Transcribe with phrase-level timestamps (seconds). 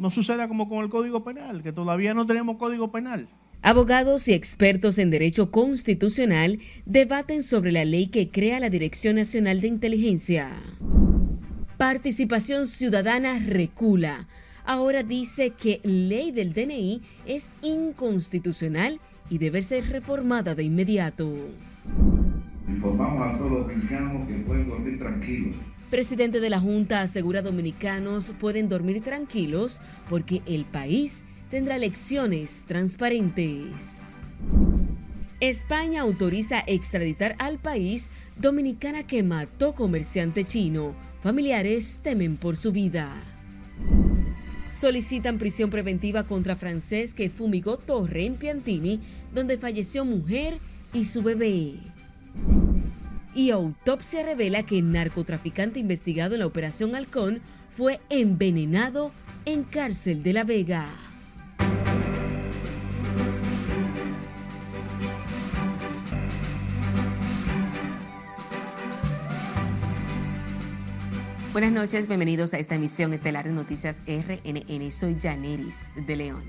[0.00, 3.28] no suceda como con el Código Penal, que todavía no tenemos Código Penal.
[3.60, 9.60] Abogados y expertos en derecho constitucional debaten sobre la ley que crea la Dirección Nacional
[9.60, 10.52] de Inteligencia.
[11.76, 14.26] Participación Ciudadana recula.
[14.64, 21.30] Ahora dice que ley del DNI es inconstitucional y debe ser reformada de inmediato.
[22.66, 25.56] Informamos a todos los dominicanos que pueden dormir tranquilos.
[25.90, 33.72] Presidente de la Junta asegura dominicanos pueden dormir tranquilos porque el país tendrá elecciones transparentes.
[35.40, 40.94] España autoriza extraditar al país dominicana que mató comerciante chino.
[41.24, 43.10] Familiares temen por su vida.
[44.70, 49.00] Solicitan prisión preventiva contra francés que fumigó torre en Piantini,
[49.34, 50.54] donde falleció mujer
[50.92, 51.74] y su bebé.
[53.34, 57.40] Y autopsia revela que el narcotraficante investigado en la Operación Halcón
[57.76, 59.12] fue envenenado
[59.44, 60.86] en cárcel de La Vega.
[71.52, 74.92] Buenas noches, bienvenidos a esta emisión estelar de Noticias RNN.
[74.92, 76.42] Soy Janeris de León.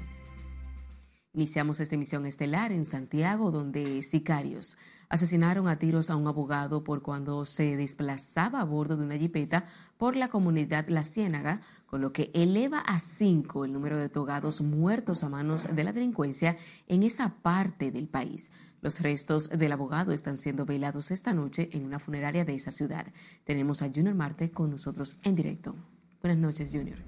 [1.33, 4.77] Iniciamos esta emisión estelar en Santiago, donde sicarios
[5.11, 9.65] asesinaron a tiros a un abogado por cuando se desplazaba a bordo de una jipeta
[9.97, 14.61] por la comunidad La Ciénaga, con lo que eleva a cinco el número de togados
[14.61, 16.55] muertos a manos de la delincuencia
[16.87, 18.51] en esa parte del país.
[18.79, 23.05] Los restos del abogado están siendo velados esta noche en una funeraria de esa ciudad.
[23.43, 25.75] Tenemos a Junior Marte con nosotros en directo.
[26.21, 26.99] Buenas noches, Junior.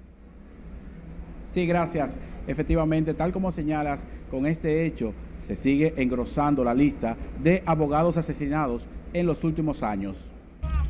[1.50, 2.16] Sí, gracias.
[2.46, 5.14] Efectivamente, tal como señalas, con este hecho
[5.44, 10.34] se sigue engrosando la lista de abogados asesinados en los últimos años.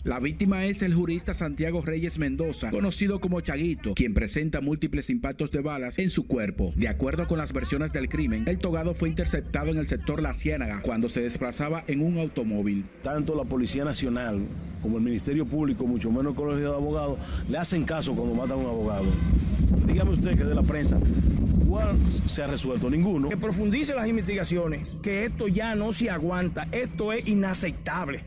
[0.04, 5.50] La víctima es el jurista Santiago Reyes Mendoza, conocido como Chaguito, quien presenta múltiples impactos
[5.50, 6.74] de balas en su cuerpo.
[6.76, 10.34] De acuerdo con las versiones del crimen, el togado fue interceptado en el sector La
[10.34, 12.84] Ciénaga cuando se desplazaba en un automóvil.
[13.02, 14.42] Tanto la Policía Nacional
[14.82, 17.18] como el Ministerio Público, mucho menos el Colegio de Abogados,
[17.48, 19.06] le hacen caso cuando matan a un abogado.
[19.86, 20.98] Dígame usted que de la prensa,
[21.74, 21.96] ¿cuál
[22.28, 22.88] se ha resuelto?
[22.88, 23.28] Ninguno.
[23.28, 28.24] Que profundice las investigaciones, que esto ya no se aguanta, esto es inaceptable.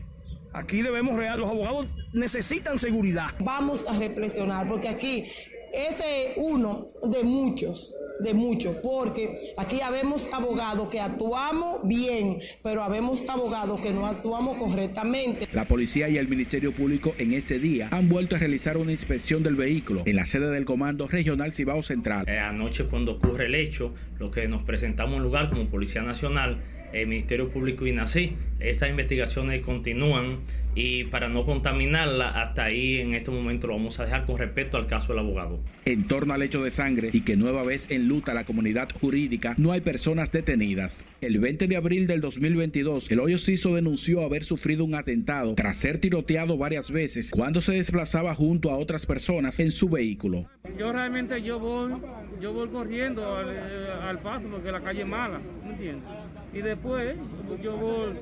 [0.52, 3.30] Aquí debemos real, los abogados necesitan seguridad.
[3.38, 5.24] Vamos a reflexionar porque aquí
[5.72, 12.82] ese es uno de muchos de muchos, porque aquí habemos abogados que actuamos bien, pero
[12.82, 15.48] habemos abogados que no actuamos correctamente.
[15.52, 19.42] La policía y el Ministerio Público en este día han vuelto a realizar una inspección
[19.42, 22.28] del vehículo en la sede del Comando Regional Cibao Central.
[22.28, 26.58] Eh, anoche cuando ocurre el hecho, lo que nos presentamos en lugar como Policía Nacional,
[26.92, 30.38] el Ministerio Público y NACI, estas investigaciones continúan
[30.74, 34.76] y para no contaminarla, hasta ahí en este momento lo vamos a dejar con respecto
[34.76, 35.60] al caso del abogado.
[35.84, 39.72] En torno al hecho de sangre y que nueva vez enluta la comunidad jurídica, no
[39.72, 41.04] hay personas detenidas.
[41.20, 45.78] El 20 de abril del 2022, el Hoyo Ciso denunció haber sufrido un atentado tras
[45.78, 50.46] ser tiroteado varias veces cuando se desplazaba junto a otras personas en su vehículo.
[50.78, 51.92] Yo realmente yo voy,
[52.40, 56.04] yo voy corriendo al, eh, al paso porque la calle es mala, ¿me entiendes?
[56.52, 57.16] Y después
[57.62, 58.14] yo voy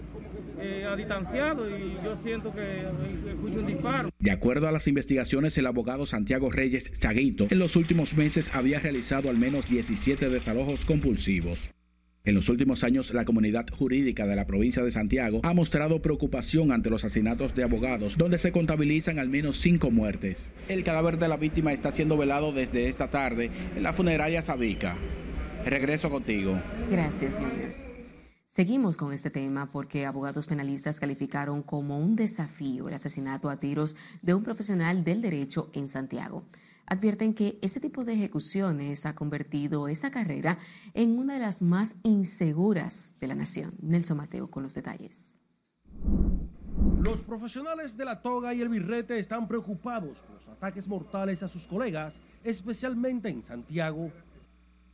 [0.60, 2.80] eh, a distanciado y yo siento que
[3.30, 4.10] escucho un disparo.
[4.18, 8.80] De acuerdo a las investigaciones, el abogado Santiago Reyes Chaguito en los últimos meses había
[8.80, 11.70] realizado al menos 17 desalojos compulsivos.
[12.24, 16.72] En los últimos años, la comunidad jurídica de la provincia de Santiago ha mostrado preocupación
[16.72, 20.50] ante los asesinatos de abogados, donde se contabilizan al menos cinco muertes.
[20.68, 24.96] El cadáver de la víctima está siendo velado desde esta tarde en la funeraria Sabica.
[25.64, 26.58] Regreso contigo.
[26.90, 27.85] Gracias, Junior.
[28.56, 33.96] Seguimos con este tema porque abogados penalistas calificaron como un desafío el asesinato a tiros
[34.22, 36.42] de un profesional del derecho en Santiago.
[36.86, 40.56] Advierten que ese tipo de ejecuciones ha convertido esa carrera
[40.94, 43.74] en una de las más inseguras de la nación.
[43.82, 45.38] Nelson Mateo con los detalles.
[47.02, 51.48] Los profesionales de la toga y el birrete están preocupados por los ataques mortales a
[51.48, 54.10] sus colegas, especialmente en Santiago,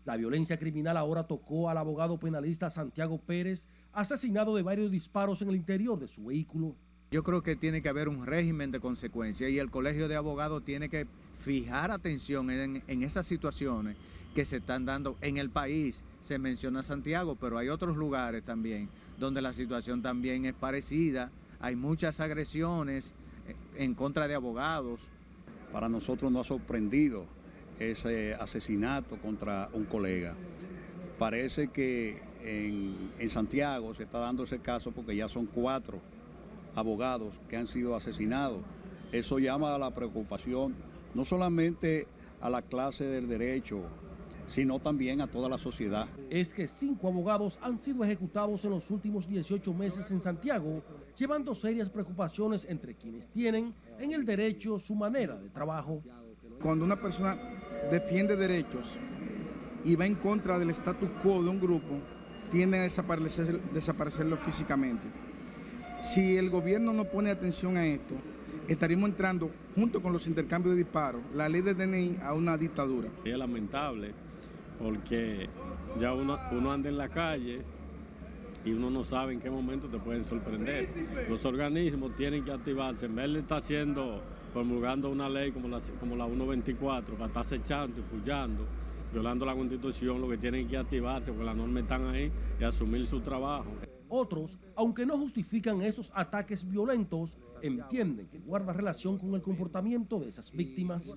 [0.05, 5.49] la violencia criminal ahora tocó al abogado penalista Santiago Pérez, asesinado de varios disparos en
[5.49, 6.75] el interior de su vehículo.
[7.11, 10.65] Yo creo que tiene que haber un régimen de consecuencias y el Colegio de Abogados
[10.65, 11.07] tiene que
[11.45, 13.97] fijar atención en, esas situaciones
[14.35, 16.03] que se están dando en el país.
[16.23, 18.89] Se menciona Santiago, pero hay otros lugares también
[19.19, 21.31] donde la situación también es parecida.
[21.61, 23.13] Hay muchas agresiones
[23.47, 25.03] eh, en contra de abogados.
[25.71, 27.27] Para nosotros nos ha sorprendido
[27.79, 30.35] ese asesinato contra un colega.
[31.19, 36.01] Parece que en, Santiago se está dando ese caso porque ya son cuatro
[36.75, 38.61] abogados que han sido asesinados.
[39.13, 40.75] Eso llama a la preocupación
[41.15, 42.07] no solamente
[42.41, 43.83] a la clase del derecho,
[44.47, 46.09] sino también a toda la sociedad.
[46.31, 50.83] Es que cinco abogados han sido ejecutados en los últimos 18 meses en Santiago,
[51.17, 56.03] llevando serias preocupaciones entre quienes tienen en el derecho su manera de trabajo.
[56.61, 57.39] Cuando una persona
[57.91, 58.97] defiende derechos
[59.85, 61.99] y va en contra del status quo de un grupo,
[62.51, 65.03] tiende a desaparecer, desaparecerlo físicamente.
[66.03, 68.15] Si el gobierno no pone atención a esto,
[68.69, 73.09] estaríamos entrando, junto con los intercambios de disparos, la ley de DNI a una dictadura.
[73.25, 74.13] Es lamentable
[74.79, 75.49] porque
[75.99, 77.63] ya uno, uno anda en la calle
[78.65, 80.89] y uno no sabe en qué momento te pueden sorprender.
[81.29, 83.07] Los organismos tienen que activarse.
[83.07, 84.23] En vez de estar haciendo,
[84.53, 88.67] promulgando una ley como la, como la 124, para estar acechando y puyando,
[89.13, 93.07] violando la constitución, lo que tienen que activarse, porque las normas están ahí, y asumir
[93.07, 93.71] su trabajo.
[94.09, 100.29] Otros, aunque no justifican estos ataques violentos, entienden que guarda relación con el comportamiento de
[100.29, 101.17] esas víctimas.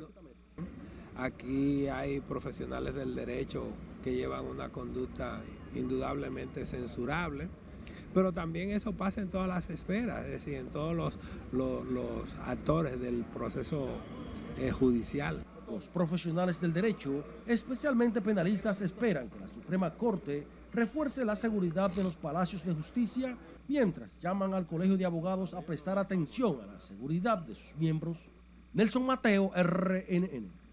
[1.18, 3.66] Aquí hay profesionales del derecho
[4.04, 5.42] que llevan una conducta
[5.74, 7.50] indudablemente censurable,
[8.16, 11.14] pero también eso pasa en todas las esferas, es decir, en todos
[11.52, 13.90] los, actores del proceso
[14.58, 15.44] eh, judicial.
[15.70, 22.04] Los profesionales del derecho, especialmente penalistas, esperan que la Suprema Corte refuerce la seguridad de
[22.04, 23.36] los palacios de justicia
[23.68, 28.18] mientras llaman al Colegio de Abogados a prestar atención a la seguridad de sus miembros.
[28.74, 30.65] Nelson Mateo, RNN.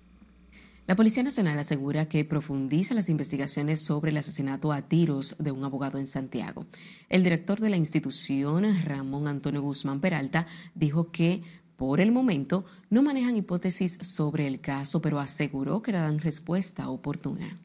[0.87, 5.65] La Policía Nacional asegura que profundiza las investigaciones sobre el asesinato a tiros de un
[5.65, 6.67] abogado en Santiago.
[7.09, 11.43] El director de la institución, Ramón Antonio Guzmán Peralta, dijo que
[11.77, 17.61] por el momento no manejan hipótesis sobre el caso, pero aseguró que dan respuesta oportuna.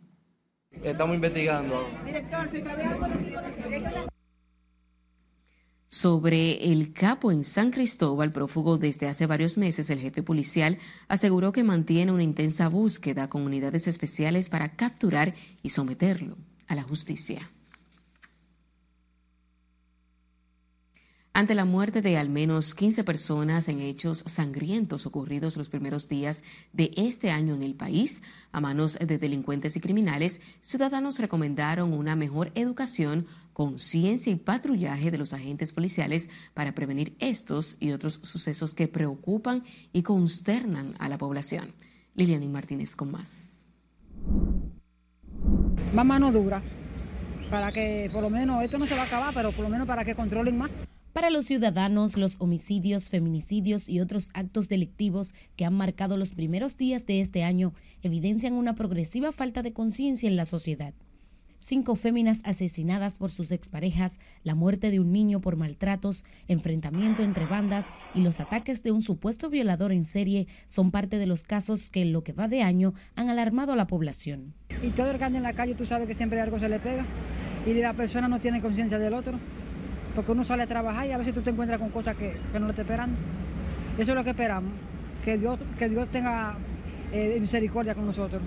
[0.84, 1.88] Estamos investigando.
[2.06, 4.08] Director, ¿se sabe algo de
[5.90, 11.52] sobre el capo en San Cristóbal, prófugo desde hace varios meses, el jefe policial aseguró
[11.52, 16.38] que mantiene una intensa búsqueda con unidades especiales para capturar y someterlo
[16.68, 17.50] a la justicia.
[21.38, 26.42] Ante la muerte de al menos 15 personas en hechos sangrientos ocurridos los primeros días
[26.74, 32.16] de este año en el país a manos de delincuentes y criminales, ciudadanos recomendaron una
[32.16, 38.76] mejor educación conciencia y patrullaje de los agentes policiales para prevenir estos y otros sucesos
[38.76, 41.74] que preocupan y consternan a la población.
[42.14, 43.66] Liliana Martínez con más.
[45.92, 46.62] Más mano dura,
[47.50, 49.88] para que por lo menos esto no se va a acabar, pero por lo menos
[49.88, 50.70] para que controlen más.
[51.12, 56.78] Para los ciudadanos, los homicidios, feminicidios y otros actos delictivos que han marcado los primeros
[56.78, 60.94] días de este año evidencian una progresiva falta de conciencia en la sociedad
[61.68, 67.46] cinco féminas asesinadas por sus exparejas, la muerte de un niño por maltratos, enfrentamiento entre
[67.46, 71.90] bandas y los ataques de un supuesto violador en serie son parte de los casos
[71.90, 74.54] que en lo que va de año han alarmado a la población.
[74.82, 76.80] Y todo el que anda en la calle, tú sabes que siempre algo se le
[76.80, 77.06] pega
[77.66, 79.38] y la persona no tiene conciencia del otro,
[80.16, 82.68] porque uno sale a trabajar y a veces tú te encuentras con cosas que, no
[82.68, 83.14] le te esperan.
[83.98, 84.72] Eso es lo que esperamos,
[85.26, 86.56] que Dios, que Dios tenga
[87.12, 88.42] eh, misericordia con nosotros.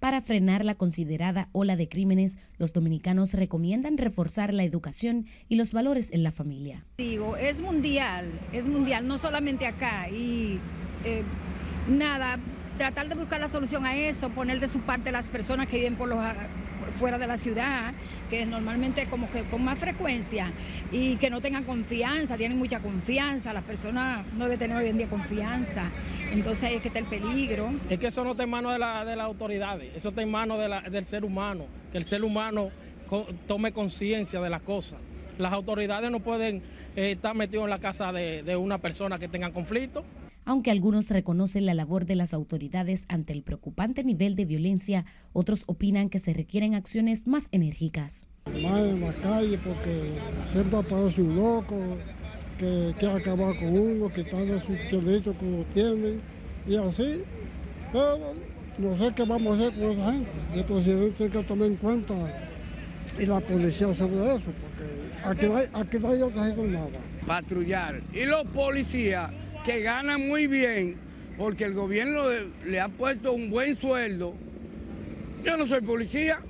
[0.00, 5.72] Para frenar la considerada ola de crímenes, los dominicanos recomiendan reforzar la educación y los
[5.72, 6.86] valores en la familia.
[6.98, 10.08] Digo, es mundial, es mundial, no solamente acá.
[10.08, 10.58] Y
[11.04, 11.22] eh,
[11.88, 12.38] nada,
[12.76, 15.96] tratar de buscar la solución a eso, poner de su parte las personas que viven
[15.96, 16.18] por los
[16.90, 17.92] fuera de la ciudad,
[18.28, 20.52] que normalmente como que con más frecuencia
[20.92, 24.98] y que no tengan confianza, tienen mucha confianza, las personas no deben tener hoy en
[24.98, 25.90] día confianza,
[26.32, 27.72] entonces es que está el peligro.
[27.88, 30.30] Es que eso no está en manos de, la, de las autoridades, eso está en
[30.30, 32.70] manos del ser humano, que el ser humano
[33.46, 34.98] tome conciencia de las cosas.
[35.38, 36.62] Las autoridades no pueden
[36.96, 40.04] eh, estar metidos en la casa de, de una persona que tenga conflicto.
[40.50, 45.62] Aunque algunos reconocen la labor de las autoridades ante el preocupante nivel de violencia, otros
[45.66, 48.26] opinan que se requieren acciones más enérgicas.
[48.46, 50.10] Más en la calle porque
[50.52, 51.76] siempre aparece un loco
[52.58, 56.20] que quiere acabar con uno, que están sus chelitos como tienen
[56.66, 57.22] y así.
[57.92, 58.34] Pero
[58.76, 60.30] no sé qué vamos a hacer con esa gente.
[60.52, 62.14] El presidente tiene que tomar en cuenta
[63.20, 66.88] y la policía sobre eso, porque aquí no hay, aquí no hay otra gente nada.
[67.24, 68.02] Patrullar.
[68.12, 69.30] Y los policías
[69.70, 70.96] que ganan muy bien
[71.38, 72.24] porque el gobierno
[72.66, 74.34] le ha puesto un buen sueldo.
[75.44, 76.40] Yo no soy policía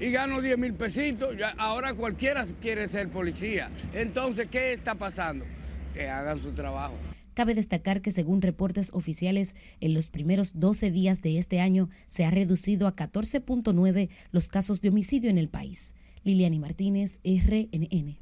[0.00, 3.70] y gano 10 mil pesitos, ahora cualquiera quiere ser policía.
[3.92, 5.44] Entonces, ¿qué está pasando?
[5.92, 6.94] Que hagan su trabajo.
[7.34, 12.24] Cabe destacar que según reportes oficiales, en los primeros 12 días de este año se
[12.24, 15.94] ha reducido a 14.9 los casos de homicidio en el país.
[16.24, 18.18] Liliani Martínez, RNN.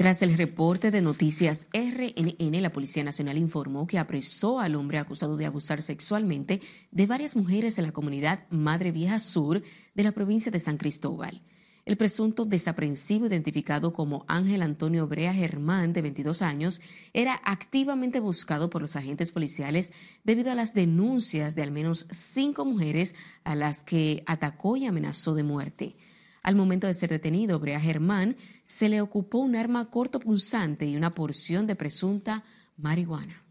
[0.00, 5.36] Tras el reporte de noticias RNN, la Policía Nacional informó que apresó al hombre acusado
[5.36, 9.60] de abusar sexualmente de varias mujeres en la comunidad Madre Vieja Sur
[9.94, 11.42] de la provincia de San Cristóbal.
[11.84, 16.80] El presunto desaprensivo, identificado como Ángel Antonio Brea Germán, de 22 años,
[17.12, 19.92] era activamente buscado por los agentes policiales
[20.24, 23.14] debido a las denuncias de al menos cinco mujeres
[23.44, 25.96] a las que atacó y amenazó de muerte.
[26.42, 31.14] Al momento de ser detenido, Brea Germán se le ocupó un arma cortopunzante y una
[31.14, 32.44] porción de presunta
[32.76, 33.44] marihuana.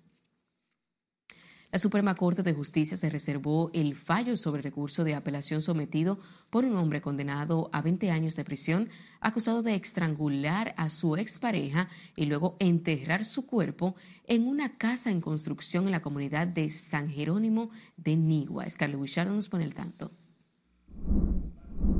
[1.71, 6.19] La Suprema Corte de Justicia se reservó el fallo sobre recurso de apelación sometido
[6.49, 11.87] por un hombre condenado a 20 años de prisión acusado de estrangular a su expareja
[12.15, 17.07] y luego enterrar su cuerpo en una casa en construcción en la comunidad de San
[17.07, 18.67] Jerónimo de Nigua.
[18.67, 20.11] Scarlett Wichardo nos pone el tanto.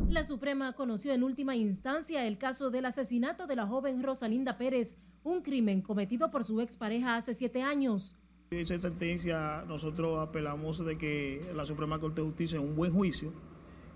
[0.09, 4.95] La Suprema conoció en última instancia el caso del asesinato de la joven Rosalinda Pérez,
[5.23, 8.15] un crimen cometido por su expareja hace siete años.
[8.49, 13.31] Esa sentencia nosotros apelamos de que la Suprema Corte de Justicia en un buen juicio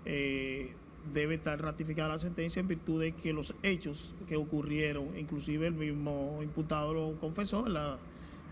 [0.04, 0.72] eh,
[1.12, 5.74] debe estar ratificada la sentencia en virtud de que los hechos que ocurrieron, inclusive el
[5.74, 7.66] mismo imputado lo confesó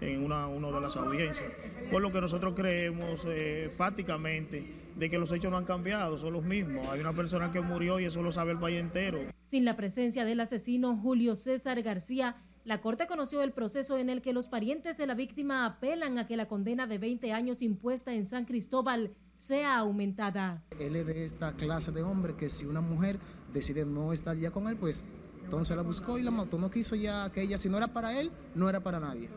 [0.01, 1.49] en, una, de las audiencias.
[1.93, 6.33] Por lo que nosotros creemos eh, fáticamente de que los hechos no han cambiado, son
[6.33, 6.89] los mismos.
[6.89, 9.21] Hay una persona que murió y eso lo sabe el país entero.
[9.45, 14.23] Sin la presencia del asesino Julio César García, la Corte conoció el proceso en el
[14.23, 18.15] que los parientes de la víctima apelan a que la condena de 20 años impuesta
[18.15, 20.63] en San Cristóbal sea aumentada.
[20.79, 23.19] Él es de esta clase de hombre que si una mujer
[23.53, 25.03] decide no estar ya con él, pues
[25.43, 26.57] entonces la buscó y la mató.
[26.57, 29.29] No quiso ya que ella, si no era para él, no era para nadie.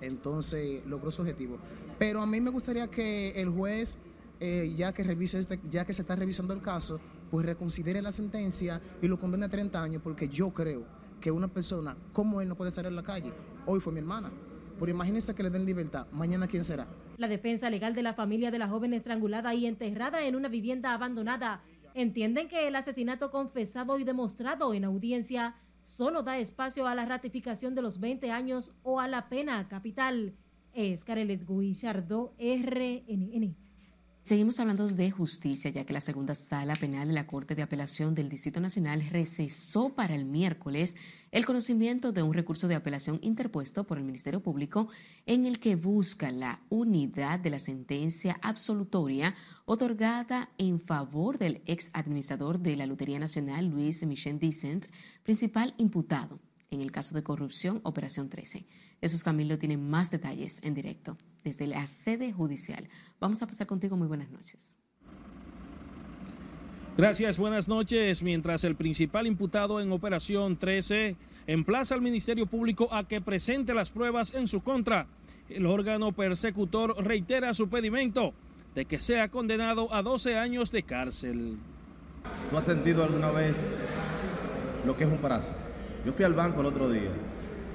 [0.00, 1.58] Entonces logró su objetivo.
[1.98, 3.98] Pero a mí me gustaría que el juez,
[4.40, 6.98] eh, ya, que revise este, ya que se está revisando el caso,
[7.30, 10.84] pues reconsidere la sentencia y lo condene a 30 años, porque yo creo
[11.20, 13.32] que una persona como él no puede salir a la calle.
[13.66, 14.30] Hoy fue mi hermana.
[14.78, 16.06] Pero imagínense que le den libertad.
[16.10, 16.86] Mañana, ¿quién será?
[17.18, 20.94] La defensa legal de la familia de la joven estrangulada y enterrada en una vivienda
[20.94, 27.04] abandonada entienden que el asesinato confesado y demostrado en audiencia solo da espacio a la
[27.04, 30.34] ratificación de los 20 años o a la pena capital.
[30.72, 33.56] Es Carelet Guillardo, RNN.
[34.22, 38.14] Seguimos hablando de justicia, ya que la segunda sala penal de la Corte de Apelación
[38.14, 40.94] del Distrito Nacional recesó para el miércoles
[41.32, 44.88] el conocimiento de un recurso de apelación interpuesto por el Ministerio Público
[45.24, 49.34] en el que busca la unidad de la sentencia absolutoria
[49.64, 54.86] otorgada en favor del ex administrador de la Lotería Nacional, Luis Michel Dicent,
[55.24, 58.64] principal imputado en el caso de corrupción Operación 13.
[59.00, 62.88] Jesús Camilo tiene más detalles en directo desde la sede judicial.
[63.18, 63.96] Vamos a pasar contigo.
[63.96, 64.76] Muy buenas noches.
[66.96, 68.22] Gracias, buenas noches.
[68.22, 73.90] Mientras el principal imputado en Operación 13 emplaza al Ministerio Público a que presente las
[73.90, 75.08] pruebas en su contra,
[75.48, 78.32] el órgano persecutor reitera su pedimento
[78.74, 81.58] de que sea condenado a 12 años de cárcel.
[82.52, 83.56] ¿No has sentido alguna vez
[84.84, 85.69] lo que es un parásito?
[86.04, 87.10] Yo fui al banco el otro día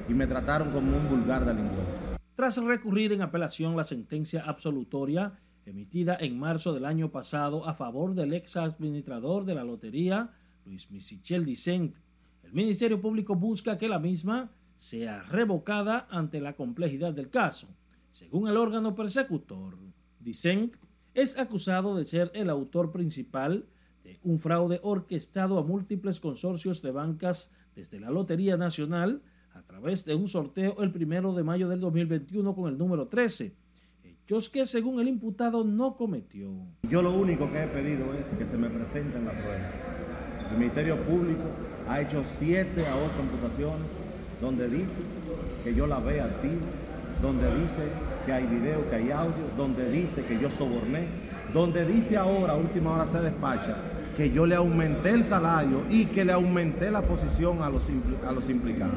[0.09, 2.17] y me trataron como un vulgar delincuente.
[2.35, 5.33] Tras recurrir en apelación la sentencia absolutoria
[5.65, 10.31] emitida en marzo del año pasado a favor del ex administrador de la lotería,
[10.65, 11.97] Luis Michel Dicent,
[12.43, 17.67] el Ministerio Público busca que la misma sea revocada ante la complejidad del caso.
[18.09, 19.77] Según el órgano persecutor,
[20.19, 20.75] Dicent
[21.13, 23.65] es acusado de ser el autor principal
[24.03, 29.21] de un fraude orquestado a múltiples consorcios de bancas desde la Lotería Nacional
[29.53, 33.53] a través de un sorteo el primero de mayo del 2021 con el número 13,
[34.03, 36.51] hechos que según el imputado no cometió.
[36.89, 39.71] Yo lo único que he pedido es que se me presenten la prueba.
[40.51, 41.43] El Ministerio Público
[41.87, 43.87] ha hecho siete a ocho imputaciones
[44.41, 44.99] donde dice
[45.63, 46.65] que yo la vea activa,
[47.21, 47.89] donde dice
[48.25, 51.07] que hay video, que hay audio, donde dice que yo soborné,
[51.53, 53.77] donde dice ahora, última hora se despacha,
[54.15, 57.83] que yo le aumenté el salario y que le aumenté la posición a los,
[58.25, 58.95] a los implicados.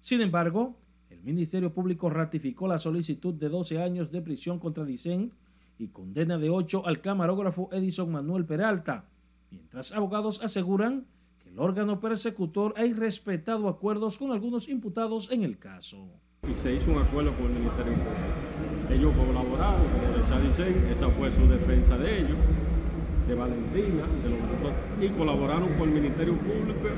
[0.00, 0.76] Sin embargo,
[1.10, 5.32] el Ministerio Público ratificó la solicitud de 12 años de prisión contra Dicen
[5.78, 9.06] y condena de 8 al camarógrafo Edison Manuel Peralta,
[9.50, 11.06] mientras abogados aseguran
[11.42, 16.06] que el órgano persecutor ha irrespetado acuerdos con algunos imputados en el caso.
[16.48, 18.92] Y se hizo un acuerdo con el Ministerio Público.
[18.92, 22.38] Ellos colaboraron con el Dicen, esa fue su defensa de ellos
[23.26, 24.44] de Valentina, de los
[25.00, 26.88] y colaboraron con el Ministerio Público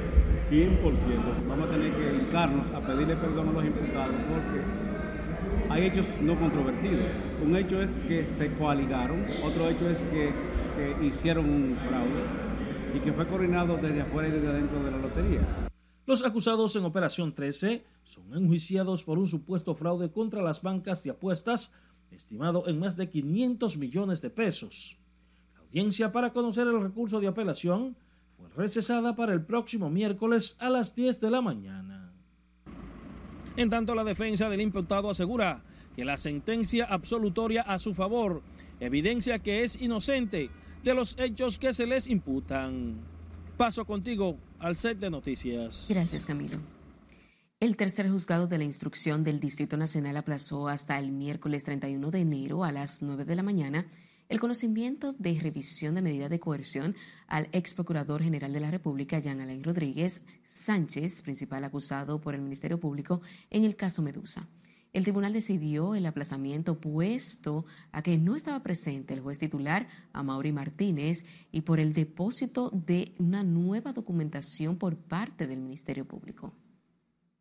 [0.49, 1.49] 100%.
[1.49, 6.39] Vamos a tener que dedicarnos a pedirle perdón a los imputados porque hay hechos no
[6.39, 7.07] controvertidos.
[7.45, 10.33] Un hecho es que se coaligaron, otro hecho es que,
[10.77, 12.23] que hicieron un fraude
[12.95, 15.41] y que fue coordinado desde afuera y desde adentro de la lotería.
[16.07, 21.11] Los acusados en Operación 13 son enjuiciados por un supuesto fraude contra las bancas de
[21.11, 21.75] apuestas
[22.11, 24.97] estimado en más de 500 millones de pesos.
[25.77, 27.97] La audiencia para conocer el recurso de apelación
[28.39, 32.15] fue recesada para el próximo miércoles a las 10 de la mañana.
[33.59, 35.65] En tanto, la defensa del imputado asegura
[35.95, 38.41] que la sentencia absolutoria a su favor
[38.81, 40.49] evidencia que es inocente
[40.83, 42.95] de los hechos que se les imputan.
[43.59, 45.89] Paso contigo al set de noticias.
[45.91, 46.57] Gracias, Camilo.
[47.61, 52.21] El tercer juzgado de la instrucción del Distrito Nacional aplazó hasta el miércoles 31 de
[52.21, 53.87] enero a las 9 de la mañana
[54.29, 56.95] el conocimiento de revisión de medida de coerción
[57.27, 62.43] al ex procurador general de la República, Jean Alain Rodríguez Sánchez, principal acusado por el
[62.43, 64.49] Ministerio Público en el caso Medusa.
[64.93, 70.53] El tribunal decidió el aplazamiento puesto a que no estaba presente el juez titular, Amaury
[70.53, 76.55] Martínez, y por el depósito de una nueva documentación por parte del Ministerio Público.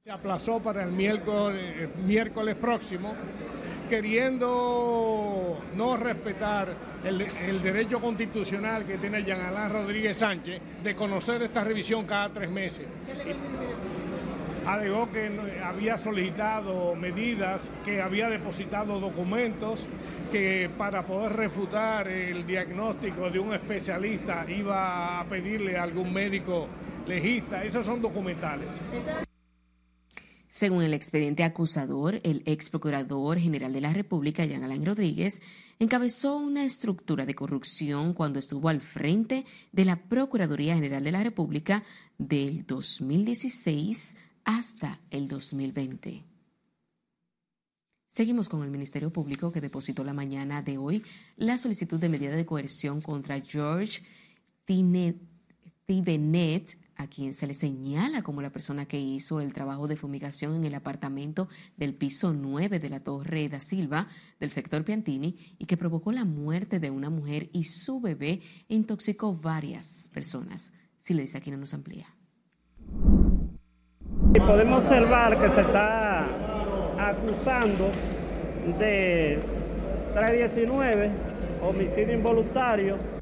[0.05, 3.15] Se aplazó para el miércoles, miércoles próximo,
[3.89, 6.67] queriendo no respetar
[7.03, 12.29] el, el, derecho constitucional que tiene Jean Alain Rodríguez Sánchez de conocer esta revisión cada
[12.29, 12.85] tres meses
[14.65, 15.29] alegó que
[15.63, 19.88] había solicitado medidas, que había depositado documentos,
[20.31, 26.67] que para poder refutar el diagnóstico de un especialista iba a pedirle a algún médico
[27.07, 27.63] legista.
[27.63, 28.69] Esos son documentales.
[30.55, 35.41] Según el expediente acusador, el ex procurador general de la República, Jean Alain Rodríguez,
[35.79, 39.43] encabezó una estructura de corrupción cuando estuvo al frente
[39.74, 41.83] de la Procuraduría General de la República
[42.17, 46.24] del 2016 hasta el 2020.
[48.07, 51.03] Seguimos con el Ministerio Público que depositó la mañana de hoy
[51.35, 54.03] la solicitud de medida de coerción contra George
[54.63, 55.17] Tibenet,
[56.97, 60.65] a quien se le señala como la persona que hizo el trabajo de fumigación en
[60.65, 64.07] el apartamento del piso 9 de la Torre da Silva
[64.39, 68.75] del sector Piantini y que provocó la muerte de una mujer y su bebé e
[68.75, 70.72] intoxicó varias personas.
[70.98, 72.07] Si le dice aquí no nos amplía.
[74.46, 76.25] Podemos observar que se está
[77.00, 77.89] acusando
[78.79, 79.39] de
[80.13, 81.11] 319,
[81.61, 83.14] homicidio involuntario.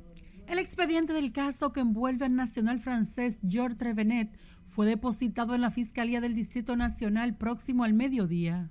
[0.47, 4.29] El expediente del caso que envuelve al nacional francés Georges Trevenet
[4.65, 8.69] fue depositado en la Fiscalía del Distrito Nacional próximo al mediodía.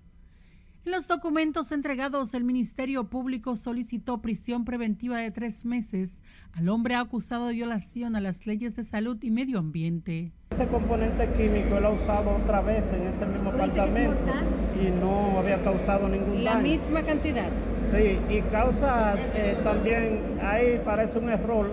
[0.85, 6.21] En los documentos entregados, el Ministerio Público solicitó prisión preventiva de tres meses
[6.55, 10.33] al hombre acusado de violación a las leyes de salud y medio ambiente.
[10.51, 14.33] Ese componente químico él ha usado otra vez en ese mismo apartamento
[14.75, 16.63] y no había causado ningún ¿La daño.
[16.67, 17.51] ¿La misma cantidad?
[17.89, 21.71] Sí, y causa eh, también, ahí parece un error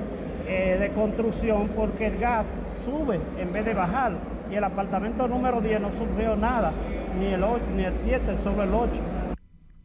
[0.52, 2.48] eh, de construcción porque el gas
[2.84, 4.18] sube en vez de bajar
[4.50, 6.74] y el apartamento número 10 no sufrió nada,
[7.20, 9.00] ni el 8, ni el 7 sobre el 8.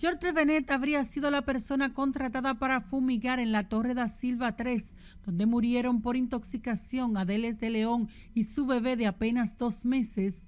[0.01, 4.97] George Trevenet habría sido la persona contratada para fumigar en la Torre da Silva 3,
[5.27, 10.45] donde murieron por intoxicación Adeles de León y su bebé de apenas dos meses.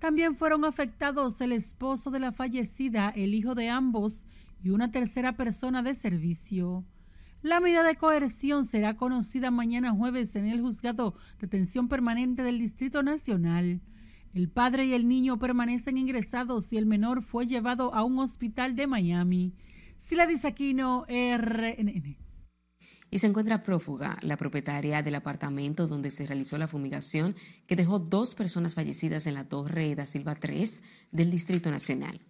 [0.00, 4.26] También fueron afectados el esposo de la fallecida, el hijo de ambos
[4.64, 6.84] y una tercera persona de servicio.
[7.42, 12.58] La medida de coerción será conocida mañana jueves en el juzgado de detención permanente del
[12.58, 13.80] Distrito Nacional.
[14.34, 18.76] El padre y el niño permanecen ingresados y el menor fue llevado a un hospital
[18.76, 19.54] de Miami.
[19.96, 22.18] Sila Disaquino, RNN.
[23.10, 27.34] Y se encuentra prófuga la propietaria del apartamento donde se realizó la fumigación
[27.66, 32.20] que dejó dos personas fallecidas en la Torre da Silva 3 del Distrito Nacional.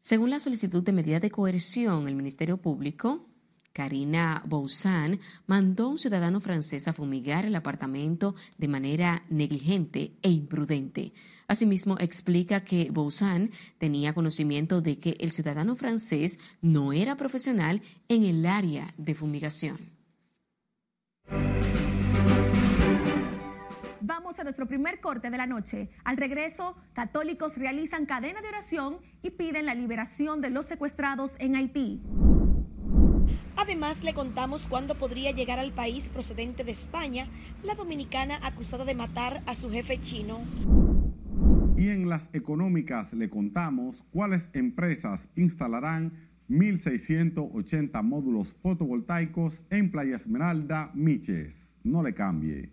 [0.00, 3.30] Según la solicitud de medida de coerción, el Ministerio Público
[3.72, 10.30] Karina Bouzan mandó a un ciudadano francés a fumigar el apartamento de manera negligente e
[10.30, 11.12] imprudente.
[11.46, 18.24] Asimismo, explica que Bouzan tenía conocimiento de que el ciudadano francés no era profesional en
[18.24, 19.78] el área de fumigación.
[24.00, 25.90] Vamos a nuestro primer corte de la noche.
[26.04, 31.54] Al regreso, católicos realizan cadena de oración y piden la liberación de los secuestrados en
[31.54, 32.02] Haití.
[33.60, 37.28] Además, le contamos cuándo podría llegar al país procedente de España
[37.62, 40.40] la dominicana acusada de matar a su jefe chino.
[41.76, 46.12] Y en las económicas le contamos cuáles empresas instalarán
[46.48, 51.76] 1.680 módulos fotovoltaicos en Playa Esmeralda, Miches.
[51.84, 52.70] No le cambie.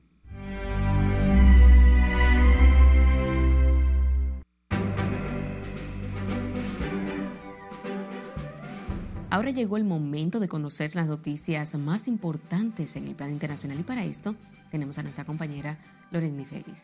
[9.29, 13.83] Ahora llegó el momento de conocer las noticias más importantes en el plan internacional y
[13.83, 14.35] para esto
[14.71, 15.77] tenemos a nuestra compañera
[16.11, 16.83] Lorena Félix.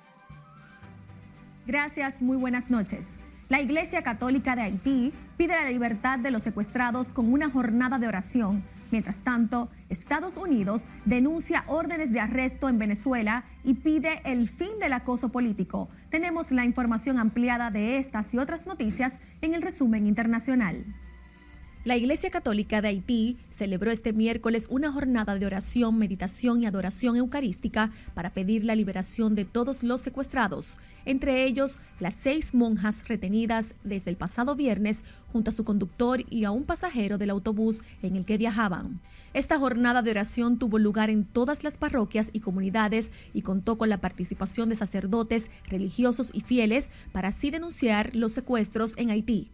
[1.65, 3.21] Gracias, muy buenas noches.
[3.47, 8.08] La Iglesia Católica de Haití pide la libertad de los secuestrados con una jornada de
[8.08, 8.62] oración.
[8.91, 14.91] Mientras tanto, Estados Unidos denuncia órdenes de arresto en Venezuela y pide el fin del
[14.91, 15.88] acoso político.
[16.10, 20.86] Tenemos la información ampliada de estas y otras noticias en el resumen internacional.
[21.86, 27.17] La Iglesia Católica de Haití celebró este miércoles una jornada de oración, meditación y adoración
[27.17, 33.76] eucarística para pedir la liberación de todos los secuestrados, entre ellos las seis monjas retenidas
[33.84, 38.15] desde el pasado viernes junto a su conductor y a un pasajero del autobús en
[38.15, 39.02] el que viajaban.
[39.34, 43.89] Esta jornada de oración tuvo lugar en todas las parroquias y comunidades y contó con
[43.89, 49.50] la participación de sacerdotes, religiosos y fieles para así denunciar los secuestros en Haití.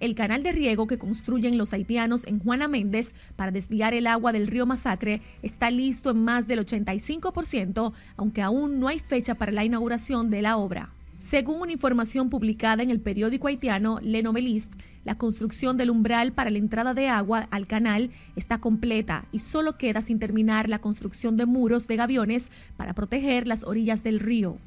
[0.00, 4.32] El canal de riego que construyen los haitianos en Juana Méndez para desviar el agua
[4.32, 9.52] del río Masacre está listo en más del 85%, aunque aún no hay fecha para
[9.52, 10.90] la inauguración de la obra.
[11.20, 16.50] Según una información publicada en el periódico haitiano Le Noveliste, la construcción del umbral para
[16.50, 21.36] la entrada de agua al canal está completa y solo queda sin terminar la construcción
[21.36, 24.58] de muros de gaviones para proteger las orillas del río.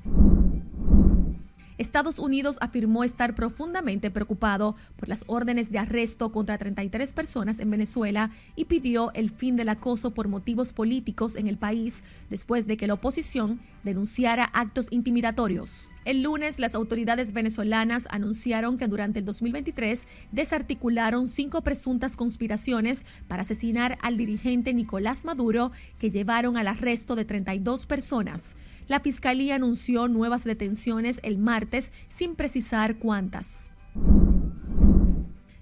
[1.78, 7.70] Estados Unidos afirmó estar profundamente preocupado por las órdenes de arresto contra 33 personas en
[7.70, 12.78] Venezuela y pidió el fin del acoso por motivos políticos en el país después de
[12.78, 15.90] que la oposición denunciara actos intimidatorios.
[16.04, 23.42] El lunes, las autoridades venezolanas anunciaron que durante el 2023 desarticularon cinco presuntas conspiraciones para
[23.42, 28.56] asesinar al dirigente Nicolás Maduro que llevaron al arresto de 32 personas.
[28.88, 33.70] La Fiscalía anunció nuevas detenciones el martes sin precisar cuántas.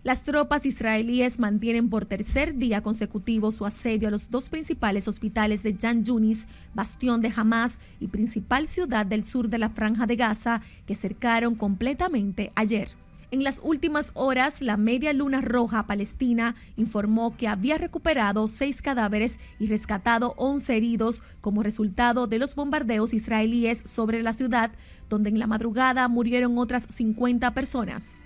[0.04, 5.64] Las tropas israelíes mantienen por tercer día consecutivo su asedio a los dos principales hospitales
[5.64, 10.16] de Jan Yunis, bastión de Hamas y principal ciudad del sur de la franja de
[10.16, 12.90] Gaza, que cercaron completamente ayer.
[13.36, 19.40] En las últimas horas, la Media Luna Roja Palestina informó que había recuperado seis cadáveres
[19.60, 24.72] y rescatado 11 heridos como resultado de los bombardeos israelíes sobre la ciudad,
[25.10, 28.22] donde en la madrugada murieron otras 50 personas.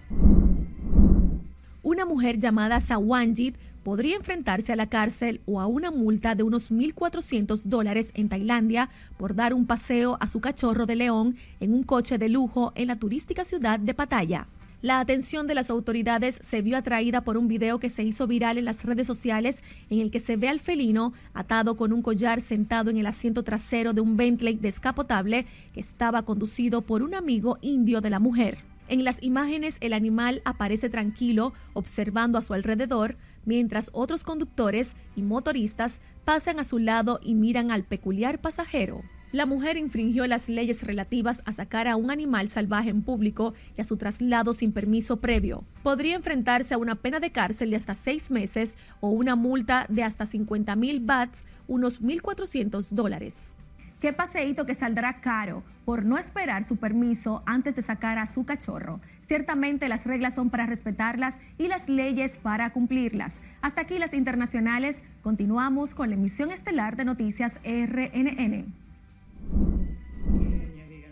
[1.82, 6.72] Una mujer llamada Sawanjit podría enfrentarse a la cárcel o a una multa de unos
[6.72, 11.82] 1.400 dólares en Tailandia por dar un paseo a su cachorro de león en un
[11.82, 14.46] coche de lujo en la turística ciudad de Pattaya.
[14.82, 18.58] La atención de las autoridades se vio atraída por un video que se hizo viral
[18.58, 22.42] en las redes sociales en el que se ve al felino atado con un collar
[22.42, 27.58] sentado en el asiento trasero de un Bentley descapotable que estaba conducido por un amigo
[27.60, 28.60] indio de la mujer.
[28.88, 35.24] En las imágenes el animal aparece tranquilo observando a su alrededor mientras otros conductores y
[35.24, 39.02] motoristas pasan a su lado y miran al peculiar pasajero.
[39.32, 43.82] La mujer infringió las leyes relativas a sacar a un animal salvaje en público y
[43.82, 45.64] a su traslado sin permiso previo.
[45.84, 50.02] Podría enfrentarse a una pena de cárcel de hasta seis meses o una multa de
[50.02, 53.54] hasta 50 mil bats, unos 1.400 dólares.
[54.02, 58.46] Qué paseíto que saldrá caro por no esperar su permiso antes de sacar a su
[58.46, 59.00] cachorro.
[59.22, 63.42] Ciertamente las reglas son para respetarlas y las leyes para cumplirlas.
[63.62, 65.04] Hasta aquí las internacionales.
[65.22, 68.89] Continuamos con la emisión estelar de Noticias RNN.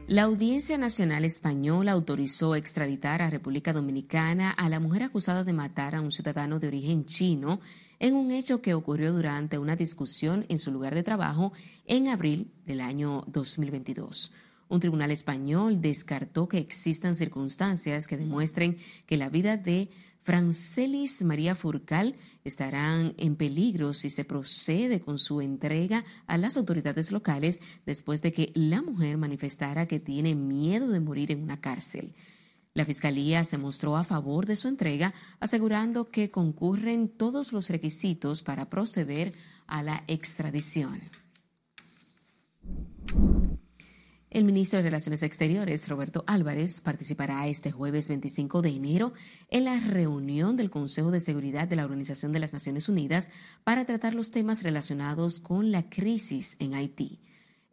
[0.07, 5.95] La Audiencia Nacional Española autorizó extraditar a República Dominicana a la mujer acusada de matar
[5.95, 7.59] a un ciudadano de origen chino
[7.99, 11.51] en un hecho que ocurrió durante una discusión en su lugar de trabajo
[11.85, 14.31] en abril del año 2022.
[14.69, 19.89] Un tribunal español descartó que existan circunstancias que demuestren que la vida de
[20.27, 27.13] Francelis María Furcal estarán en peligro si se procede con su entrega a las autoridades
[27.13, 32.13] locales después de que la mujer manifestara que tiene miedo de morir en una cárcel.
[32.73, 38.43] La Fiscalía se mostró a favor de su entrega, asegurando que concurren todos los requisitos
[38.43, 39.33] para proceder
[39.65, 41.03] a la extradición.
[44.29, 49.13] El ministro de Relaciones Exteriores, Roberto Álvarez, participará este jueves 25 de enero
[49.49, 53.29] en la reunión del Consejo de Seguridad de la Organización de las Naciones Unidas
[53.63, 57.21] para tratar los temas relacionados con la crisis en Haití.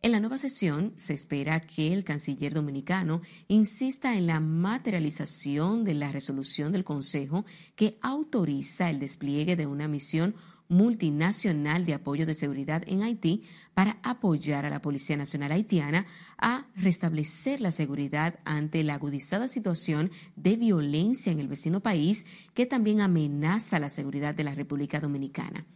[0.00, 5.94] En la nueva sesión se espera que el canciller dominicano insista en la materialización de
[5.94, 10.36] la resolución del Consejo que autoriza el despliegue de una misión
[10.68, 16.06] multinacional de apoyo de seguridad en Haití para apoyar a la Policía Nacional Haitiana
[16.38, 22.24] a restablecer la seguridad ante la agudizada situación de violencia en el vecino país
[22.54, 25.66] que también amenaza la seguridad de la República Dominicana.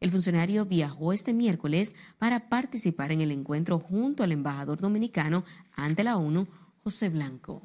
[0.00, 6.04] El funcionario viajó este miércoles para participar en el encuentro junto al embajador dominicano ante
[6.04, 6.46] la ONU,
[6.84, 7.62] José Blanco.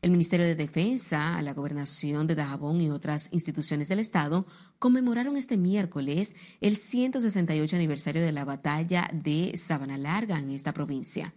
[0.00, 4.46] El Ministerio de Defensa, la Gobernación de Dajabón y otras instituciones del Estado
[4.78, 11.34] conmemoraron este miércoles el 168 aniversario de la batalla de Sabana Larga en esta provincia.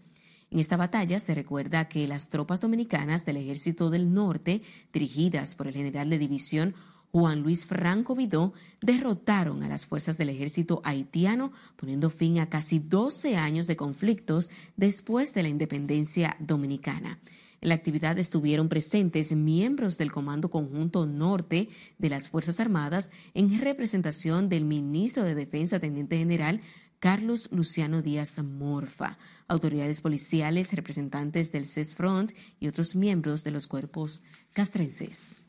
[0.52, 4.62] En esta batalla se recuerda que las tropas dominicanas del Ejército del Norte,
[4.94, 6.76] dirigidas por el general de división
[7.12, 12.78] Juan Luis Franco Vidó, derrotaron a las fuerzas del ejército haitiano, poniendo fin a casi
[12.78, 17.20] 12 años de conflictos después de la independencia dominicana.
[17.62, 21.70] En la actividad estuvieron presentes miembros del Comando Conjunto Norte
[22.00, 26.60] de las Fuerzas Armadas en representación del ministro de Defensa, Teniente General
[26.98, 34.24] Carlos Luciano Díaz Morfa, autoridades policiales, representantes del CESFRONT y otros miembros de los cuerpos
[34.54, 35.42] castrenses.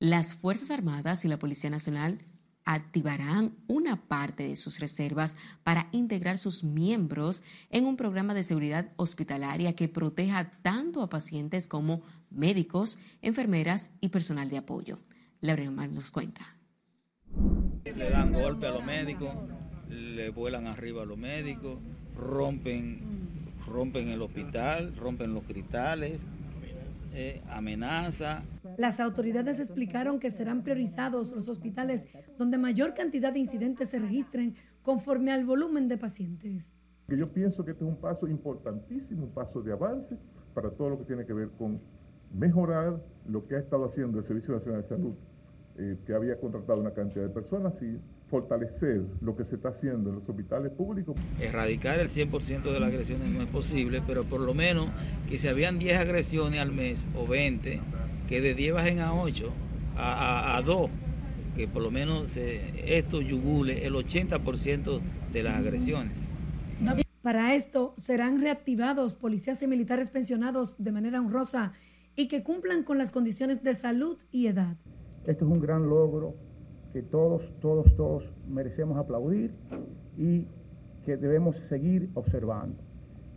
[0.00, 2.20] Las Fuerzas Armadas y la Policía Nacional
[2.74, 8.92] activarán una parte de sus reservas para integrar sus miembros en un programa de seguridad
[8.96, 14.98] hospitalaria que proteja tanto a pacientes como médicos, enfermeras y personal de apoyo.
[15.40, 16.58] Laura Mar nos cuenta.
[17.84, 19.34] Le dan golpe a los médicos,
[19.88, 21.78] le vuelan arriba a los médicos,
[22.14, 23.00] rompen,
[23.66, 26.20] rompen el hospital, rompen los cristales,
[27.14, 28.42] eh, amenaza.
[28.76, 34.54] Las autoridades explicaron que serán priorizados los hospitales donde mayor cantidad de incidentes se registren
[34.82, 36.78] conforme al volumen de pacientes.
[37.08, 40.16] Yo pienso que este es un paso importantísimo, un paso de avance
[40.54, 41.80] para todo lo que tiene que ver con
[42.34, 45.14] mejorar lo que ha estado haciendo el Servicio Nacional de Salud,
[45.78, 50.10] eh, que había contratado una cantidad de personas y fortalecer lo que se está haciendo
[50.10, 51.16] en los hospitales públicos.
[51.40, 54.88] Erradicar el 100% de las agresiones no es posible, pero por lo menos
[55.28, 57.80] que si habían 10 agresiones al mes o 20,
[58.28, 59.50] que de 10 bajen a 8,
[59.96, 60.90] a, a, 2,
[61.56, 65.00] que por lo menos esto yugule el 80%
[65.32, 66.28] de las agresiones.
[67.22, 71.72] Para esto serán reactivados policías y militares pensionados de manera honrosa
[72.14, 74.76] y que cumplan con las condiciones de salud y edad.
[75.26, 76.34] Esto es un gran logro
[76.92, 79.52] que todos, todos, todos merecemos aplaudir
[80.16, 80.46] y
[81.04, 82.76] que debemos seguir observando.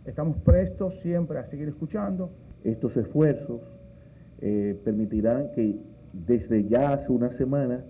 [0.06, 2.30] Estamos prestos siempre a seguir escuchando.
[2.64, 3.60] Estos esfuerzos
[4.44, 5.76] eh, permitirán que
[6.12, 7.84] desde ya hace una semana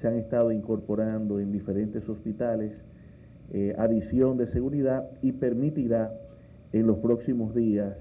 [0.00, 2.72] se han estado incorporando en diferentes hospitales
[3.52, 6.12] eh, adición de seguridad y permitirá
[6.74, 7.96] en los próximos días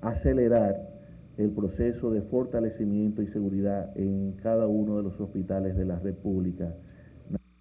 [0.00, 0.88] acelerar
[1.36, 6.74] el proceso de fortalecimiento y seguridad en cada uno de los hospitales de la República.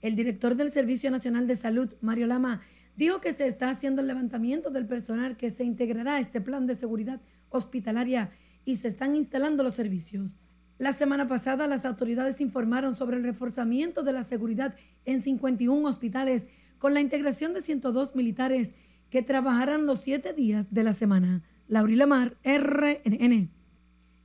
[0.02, 2.62] El director del Servicio Nacional de Salud, Mario Lama,
[2.96, 6.66] dijo que se está haciendo el levantamiento del personal que se integrará a este plan
[6.66, 8.30] de seguridad hospitalaria
[8.66, 10.40] y se están instalando los servicios.
[10.78, 16.48] La semana pasada las autoridades informaron sobre el reforzamiento de la seguridad en 51 hospitales
[16.80, 18.74] con la integración de 102 militares
[19.12, 21.44] que trabajarán los siete días de la semana.
[21.68, 23.52] Laurila Mar, RNN.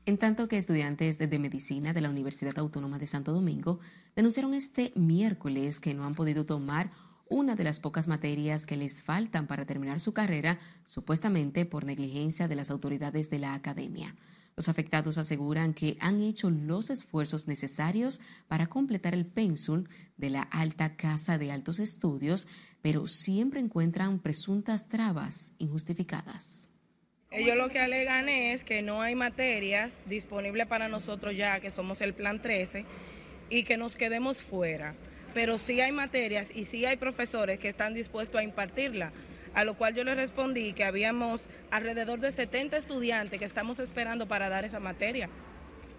[0.06, 3.80] En tanto que estudiantes de medicina de la Universidad Autónoma de Santo Domingo
[4.14, 6.90] denunciaron este miércoles que no han podido tomar
[7.28, 12.48] una de las pocas materias que les faltan para terminar su carrera, supuestamente por negligencia
[12.48, 14.14] de las autoridades de la academia.
[14.56, 20.42] Los afectados aseguran que han hecho los esfuerzos necesarios para completar el pénsul de la
[20.42, 22.46] alta casa de altos estudios,
[22.80, 26.70] pero siempre encuentran presuntas trabas injustificadas.
[27.30, 32.00] Ellos lo que alegan es que no hay materias disponibles para nosotros ya, que somos
[32.00, 32.86] el Plan 13,
[33.50, 34.94] y que nos quedemos fuera.
[35.36, 39.12] Pero sí hay materias y sí hay profesores que están dispuestos a impartirla.
[39.52, 44.26] A lo cual yo le respondí que habíamos alrededor de 70 estudiantes que estamos esperando
[44.26, 45.28] para dar esa materia,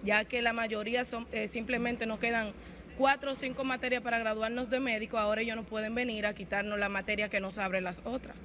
[0.03, 2.51] ya que la mayoría son, eh, simplemente nos quedan
[2.97, 6.79] cuatro o cinco materias para graduarnos de médico, ahora ellos no pueden venir a quitarnos
[6.79, 8.35] la materia que nos abre las otras.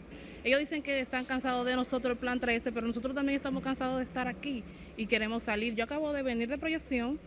[0.44, 3.96] Ellos dicen que están cansados de nosotros el plan 13, pero nosotros también estamos cansados
[3.96, 4.62] de estar aquí
[4.98, 5.74] y queremos salir.
[5.74, 7.18] Yo acabo de venir de proyección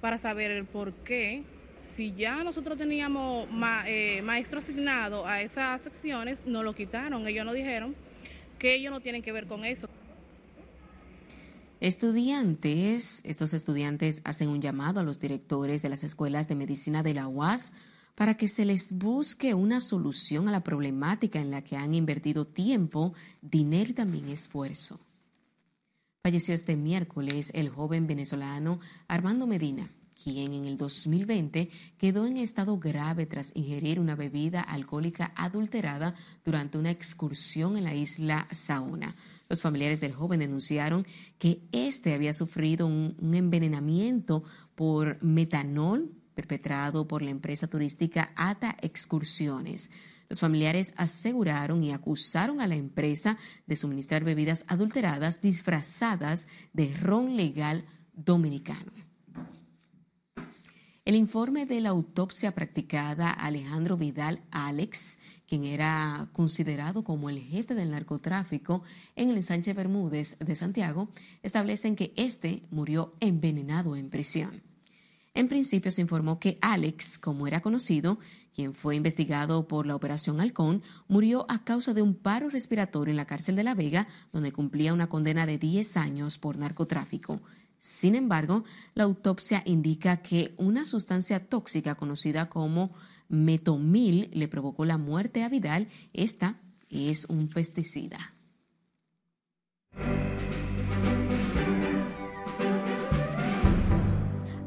[0.00, 1.42] para saber el por qué.
[1.84, 3.48] Si ya nosotros teníamos
[3.86, 7.26] eh, maestro asignado a esas secciones, no lo quitaron.
[7.26, 7.94] Ellos nos dijeron
[8.58, 9.88] que ellos no tienen que ver con eso.
[11.80, 17.14] Estudiantes, estos estudiantes hacen un llamado a los directores de las escuelas de medicina de
[17.14, 17.72] la UAS
[18.14, 22.46] para que se les busque una solución a la problemática en la que han invertido
[22.46, 25.00] tiempo, dinero y también esfuerzo.
[26.22, 29.90] Falleció este miércoles el joven venezolano Armando Medina,
[30.22, 36.78] quien en el 2020 quedó en estado grave tras ingerir una bebida alcohólica adulterada durante
[36.78, 39.14] una excursión en la isla Saona.
[39.48, 41.06] Los familiares del joven denunciaron
[41.38, 48.76] que éste había sufrido un, un envenenamiento por metanol perpetrado por la empresa turística ATA
[48.80, 49.90] Excursiones.
[50.28, 57.36] Los familiares aseguraron y acusaron a la empresa de suministrar bebidas adulteradas disfrazadas de ron
[57.36, 59.01] legal dominicano.
[61.04, 67.40] El informe de la autopsia practicada a Alejandro Vidal Alex, quien era considerado como el
[67.40, 68.84] jefe del narcotráfico
[69.16, 71.08] en el ensanche Bermúdez de Santiago,
[71.42, 74.62] establecen que este murió envenenado en prisión.
[75.34, 78.20] En principio se informó que Alex, como era conocido,
[78.54, 83.16] quien fue investigado por la Operación Halcón, murió a causa de un paro respiratorio en
[83.16, 87.40] la cárcel de La Vega, donde cumplía una condena de 10 años por narcotráfico.
[87.82, 88.62] Sin embargo,
[88.94, 92.92] la autopsia indica que una sustancia tóxica conocida como
[93.28, 95.88] metomil le provocó la muerte a Vidal.
[96.12, 98.36] Esta es un pesticida.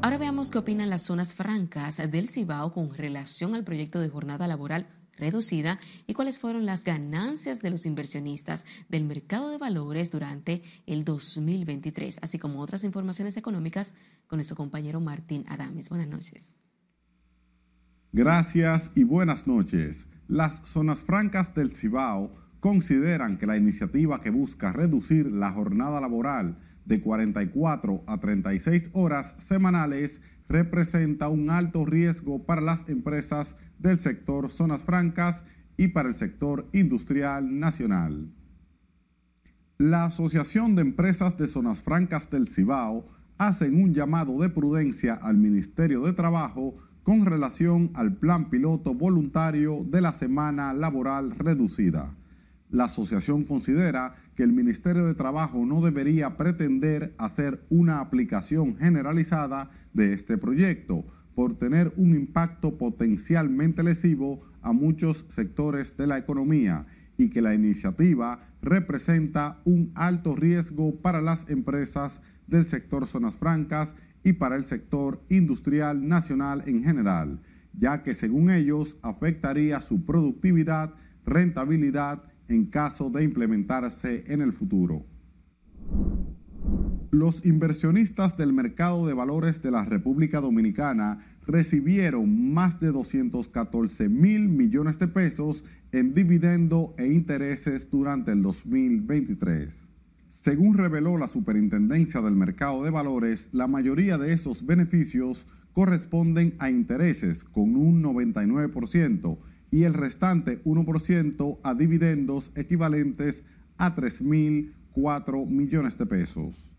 [0.02, 4.46] Ahora veamos qué opinan las zonas francas del Cibao con relación al proyecto de jornada
[4.46, 10.62] laboral reducida y cuáles fueron las ganancias de los inversionistas del mercado de valores durante
[10.86, 13.94] el 2023, así como otras informaciones económicas
[14.26, 15.88] con nuestro compañero Martín Adames.
[15.88, 16.56] Buenas noches.
[18.12, 20.06] Gracias y buenas noches.
[20.28, 26.58] Las zonas francas del Cibao consideran que la iniciativa que busca reducir la jornada laboral
[26.84, 34.50] de 44 a 36 horas semanales representa un alto riesgo para las empresas del sector
[34.50, 35.44] zonas francas
[35.76, 38.30] y para el sector industrial nacional.
[39.78, 45.36] La Asociación de Empresas de Zonas Francas del Cibao hacen un llamado de prudencia al
[45.36, 52.14] Ministerio de Trabajo con relación al plan piloto voluntario de la semana laboral reducida.
[52.70, 59.70] La asociación considera que el Ministerio de Trabajo no debería pretender hacer una aplicación generalizada
[59.92, 61.04] de este proyecto,
[61.36, 66.86] por tener un impacto potencialmente lesivo a muchos sectores de la economía
[67.18, 73.94] y que la iniciativa representa un alto riesgo para las empresas del sector zonas francas
[74.24, 77.42] y para el sector industrial nacional en general,
[77.78, 80.94] ya que según ellos afectaría su productividad,
[81.26, 85.04] rentabilidad en caso de implementarse en el futuro.
[87.12, 94.48] Los inversionistas del mercado de valores de la República Dominicana recibieron más de 214 mil
[94.48, 99.88] millones de pesos en dividendo e intereses durante el 2023.
[100.30, 106.70] Según reveló la Superintendencia del Mercado de Valores, la mayoría de esos beneficios corresponden a
[106.70, 109.38] intereses con un 99%
[109.70, 113.44] y el restante 1% a dividendos equivalentes
[113.76, 116.75] a 3.004 millones de pesos.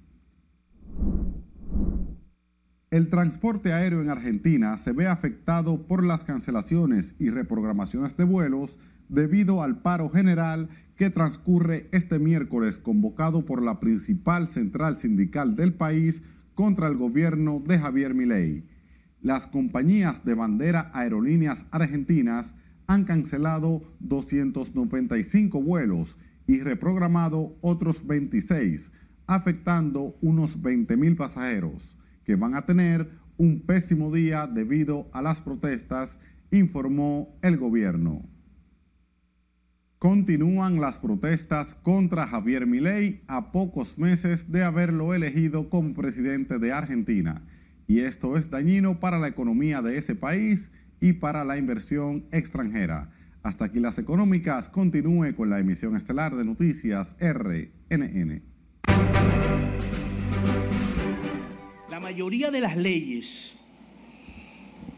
[2.90, 8.80] El transporte aéreo en Argentina se ve afectado por las cancelaciones y reprogramaciones de vuelos
[9.10, 15.74] debido al paro general que transcurre este miércoles convocado por la principal central sindical del
[15.74, 16.22] país
[16.56, 18.66] contra el gobierno de Javier Milei.
[19.22, 22.56] Las compañías de bandera aerolíneas argentinas
[22.88, 28.92] han cancelado 295 vuelos y reprogramado otros 26
[29.28, 35.42] afectando unos 20 mil pasajeros que van a tener un pésimo día debido a las
[35.42, 36.18] protestas,
[36.50, 38.24] informó el gobierno.
[40.00, 46.72] Continúan las protestas contra Javier Milei a pocos meses de haberlo elegido como presidente de
[46.72, 47.44] Argentina,
[47.88, 53.12] y esto es dañino para la economía de ese país y para la inversión extranjera.
[53.44, 54.68] Hasta aquí las económicas.
[54.68, 58.57] Continúe con la emisión estelar de noticias RNN.
[61.90, 63.56] La mayoría de las leyes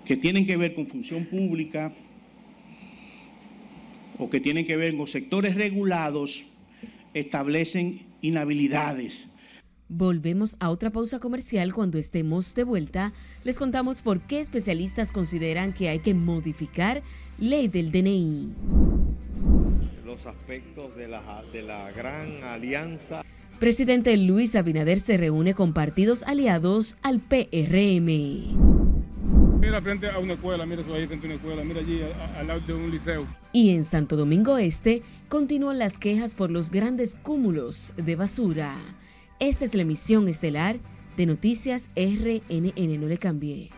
[0.06, 1.94] que tienen que ver con función pública
[4.18, 6.46] o que tienen que ver con sectores regulados
[7.14, 9.28] establecen inhabilidades.
[9.88, 13.12] Volvemos a otra pausa comercial cuando estemos de vuelta.
[13.44, 17.02] Les contamos por qué especialistas consideran que hay que modificar
[17.40, 18.54] ley del DNI.
[20.06, 23.24] Los aspectos de la, de la gran alianza.
[23.60, 28.06] Presidente Luis Abinader se reúne con partidos aliados al PRM.
[29.60, 32.00] Mira frente a una escuela, mira eso ahí frente a una escuela, mira allí
[32.40, 33.28] al lado de un liceo.
[33.52, 38.76] Y en Santo Domingo Este continúan las quejas por los grandes cúmulos de basura.
[39.42, 40.78] Esta es la emisión estelar
[41.18, 43.02] de Noticias RNN.
[43.02, 43.72] No le cambie.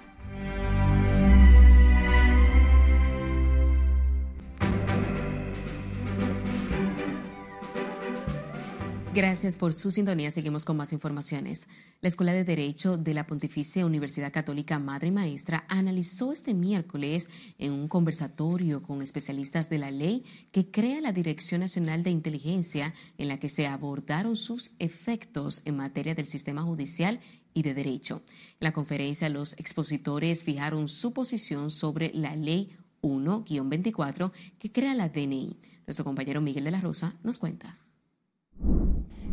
[9.14, 10.32] Gracias por su sintonía.
[10.32, 11.68] Seguimos con más informaciones.
[12.00, 17.28] La Escuela de Derecho de la Pontificia Universidad Católica Madre y Maestra analizó este miércoles
[17.58, 22.94] en un conversatorio con especialistas de la ley que crea la Dirección Nacional de Inteligencia,
[23.18, 27.20] en la que se abordaron sus efectos en materia del sistema judicial
[27.54, 28.24] y de derecho.
[28.30, 35.10] En la conferencia, los expositores fijaron su posición sobre la Ley 1-24 que crea la
[35.10, 35.58] DNI.
[35.86, 37.81] Nuestro compañero Miguel de la Rosa nos cuenta.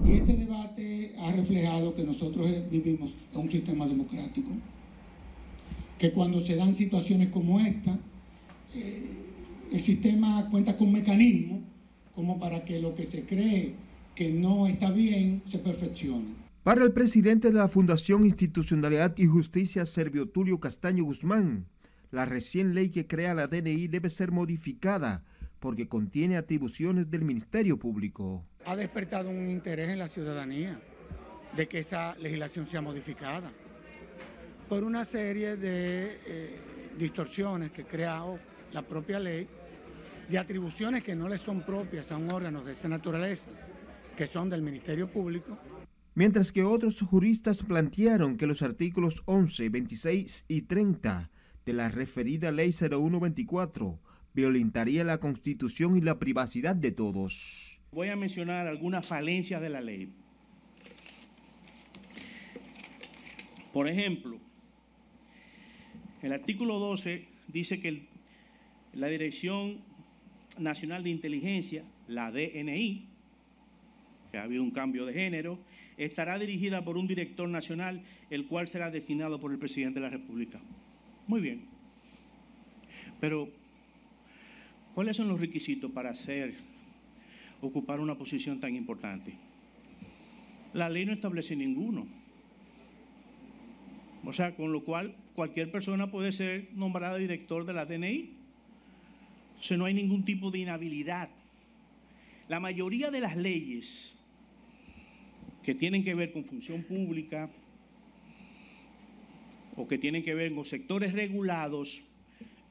[0.04, 4.50] Y este debate ha reflejado que nosotros vivimos en un sistema democrático,
[5.98, 7.98] que cuando se dan situaciones como esta,
[8.74, 9.18] eh,
[9.72, 11.60] el sistema cuenta con mecanismos
[12.14, 13.74] como para que lo que se cree
[14.14, 16.26] que no está bien se perfeccione.
[16.64, 21.66] Para el presidente de la Fundación Institucionalidad y Justicia, Servio Tulio Castaño Guzmán,
[22.10, 25.24] la recién ley que crea la DNI debe ser modificada
[25.60, 28.44] porque contiene atribuciones del Ministerio Público.
[28.64, 30.80] Ha despertado un interés en la ciudadanía
[31.56, 33.50] de que esa legislación sea modificada
[34.68, 36.60] por una serie de eh,
[36.98, 38.22] distorsiones que crea
[38.72, 39.48] la propia ley,
[40.28, 43.50] de atribuciones que no le son propias a un órgano de esa naturaleza,
[44.14, 45.58] que son del Ministerio Público.
[46.14, 51.30] Mientras que otros juristas plantearon que los artículos 11, 26 y 30
[51.64, 53.98] de la referida Ley 0124
[54.38, 57.80] violentaría la constitución y la privacidad de todos.
[57.90, 60.12] Voy a mencionar algunas falencias de la ley.
[63.72, 64.38] Por ejemplo,
[66.22, 68.06] el artículo 12 dice que
[68.92, 69.80] la Dirección
[70.56, 73.08] Nacional de Inteligencia, la DNI,
[74.30, 75.58] que ha habido un cambio de género,
[75.96, 80.10] estará dirigida por un director nacional, el cual será designado por el presidente de la
[80.10, 80.60] República.
[81.26, 81.66] Muy bien.
[83.20, 83.57] Pero
[84.98, 86.54] ¿Cuáles son los requisitos para hacer,
[87.60, 89.32] ocupar una posición tan importante?
[90.72, 92.08] La ley no establece ninguno.
[94.24, 98.30] O sea, con lo cual cualquier persona puede ser nombrada director de la DNI.
[99.60, 101.30] O sea, no hay ningún tipo de inhabilidad.
[102.48, 104.16] La mayoría de las leyes
[105.62, 107.48] que tienen que ver con función pública
[109.76, 112.02] o que tienen que ver con sectores regulados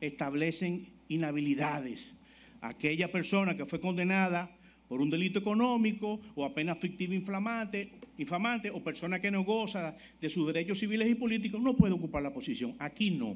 [0.01, 2.16] establecen inhabilidades
[2.67, 4.51] aquella persona que fue condenada
[4.87, 10.29] por un delito económico o apenas fictivo inflamante, infamante o persona que no goza de
[10.29, 12.75] sus derechos civiles y políticos no puede ocupar la posición.
[12.79, 13.35] Aquí no.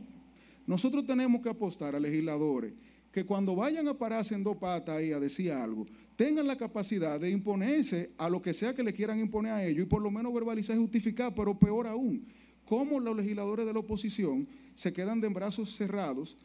[0.65, 2.73] Nosotros tenemos que apostar a legisladores
[3.11, 7.19] que cuando vayan a pararse en dos patas y a decir algo, tengan la capacidad
[7.19, 10.09] de imponerse a lo que sea que le quieran imponer a ellos y por lo
[10.09, 12.25] menos verbalizar y justificar, pero peor aún,
[12.63, 16.37] cómo los legisladores de la oposición se quedan de brazos cerrados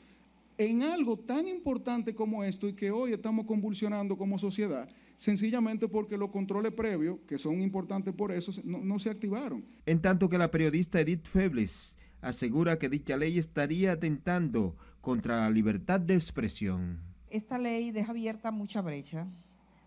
[0.58, 6.16] en algo tan importante como esto y que hoy estamos convulsionando como sociedad, sencillamente porque
[6.16, 9.64] los controles previos, que son importantes por eso, no, se activaron.
[9.84, 15.50] En tanto que la periodista Edith Febles asegura que dicha ley estaría atentando contra la
[15.50, 17.00] libertad de expresión.
[17.30, 19.26] Esta ley deja abierta mucha brecha.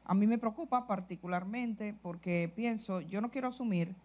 [0.05, 3.95] A mí me preocupa particularmente porque pienso, yo no quiero asumir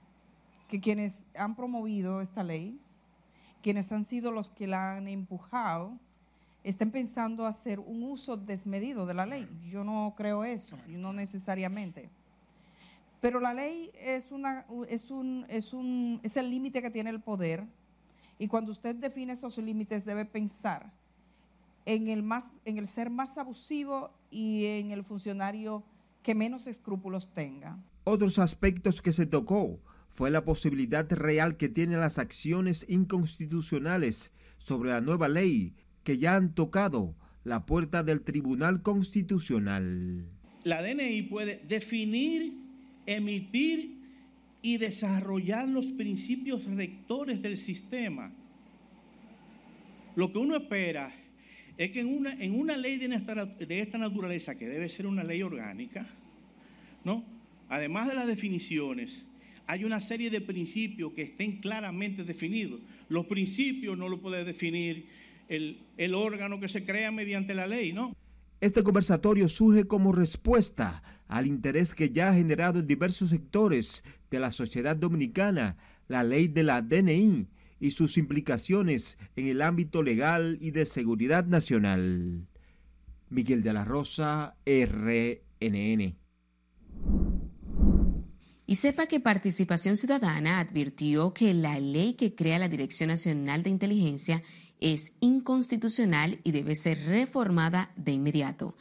[0.69, 2.79] que quienes han promovido esta ley,
[3.63, 5.99] quienes han sido los que la han empujado,
[6.65, 9.47] estén pensando hacer un uso desmedido de la ley.
[9.71, 12.11] Yo no creo eso, no necesariamente.
[13.21, 17.67] Pero la ley es, es, un, es, un, es el límite que tiene el poder
[18.39, 20.93] y cuando usted define esos límites debe pensar
[21.87, 25.85] en el, más, en el ser más abusivo y en el funcionario
[26.23, 27.79] que menos escrúpulos tenga.
[28.05, 34.91] Otros aspectos que se tocó fue la posibilidad real que tienen las acciones inconstitucionales sobre
[34.91, 35.75] la nueva ley
[36.05, 40.27] que ya han tocado la puerta del Tribunal Constitucional.
[40.65, 42.55] La DNI puede definir,
[43.07, 43.99] emitir
[44.63, 48.33] y desarrollar los principios rectores del sistema.
[50.17, 51.13] Lo que uno espera
[51.77, 55.07] es que en una, en una ley de esta, de esta naturaleza, que debe ser
[55.07, 56.07] una ley orgánica,
[57.05, 57.25] ¿no?
[57.69, 59.25] además de las definiciones,
[59.67, 62.81] hay una serie de principios que estén claramente definidos.
[63.09, 65.07] Los principios no lo puede definir
[65.49, 68.15] el, órgano que se crea mediante la ley, ¿no?
[68.61, 74.41] Este conversatorio surge como respuesta al interés que ya ha generado en diversos sectores de
[74.41, 75.77] la sociedad dominicana
[76.09, 77.49] la ley de la DNI
[77.81, 82.47] y sus implicaciones en el ámbito legal y de seguridad nacional.
[83.29, 86.17] Miguel de la Rosa, RNN.
[88.67, 93.71] Y sepa que Participación Ciudadana advirtió que la ley que crea la Dirección Nacional de
[93.71, 94.43] Inteligencia
[94.81, 98.75] es inconstitucional y debe ser reformada de inmediato.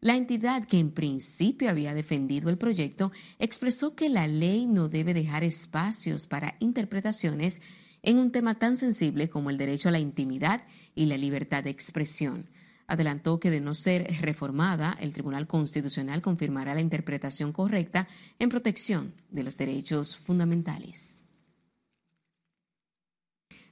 [0.00, 5.12] La entidad que en principio había defendido el proyecto expresó que la ley no debe
[5.12, 7.60] dejar espacios para interpretaciones
[8.02, 10.62] en un tema tan sensible como el derecho a la intimidad
[10.94, 12.48] y la libertad de expresión.
[12.86, 19.14] Adelantó que de no ser reformada, el Tribunal Constitucional confirmará la interpretación correcta en protección
[19.30, 21.26] de los derechos fundamentales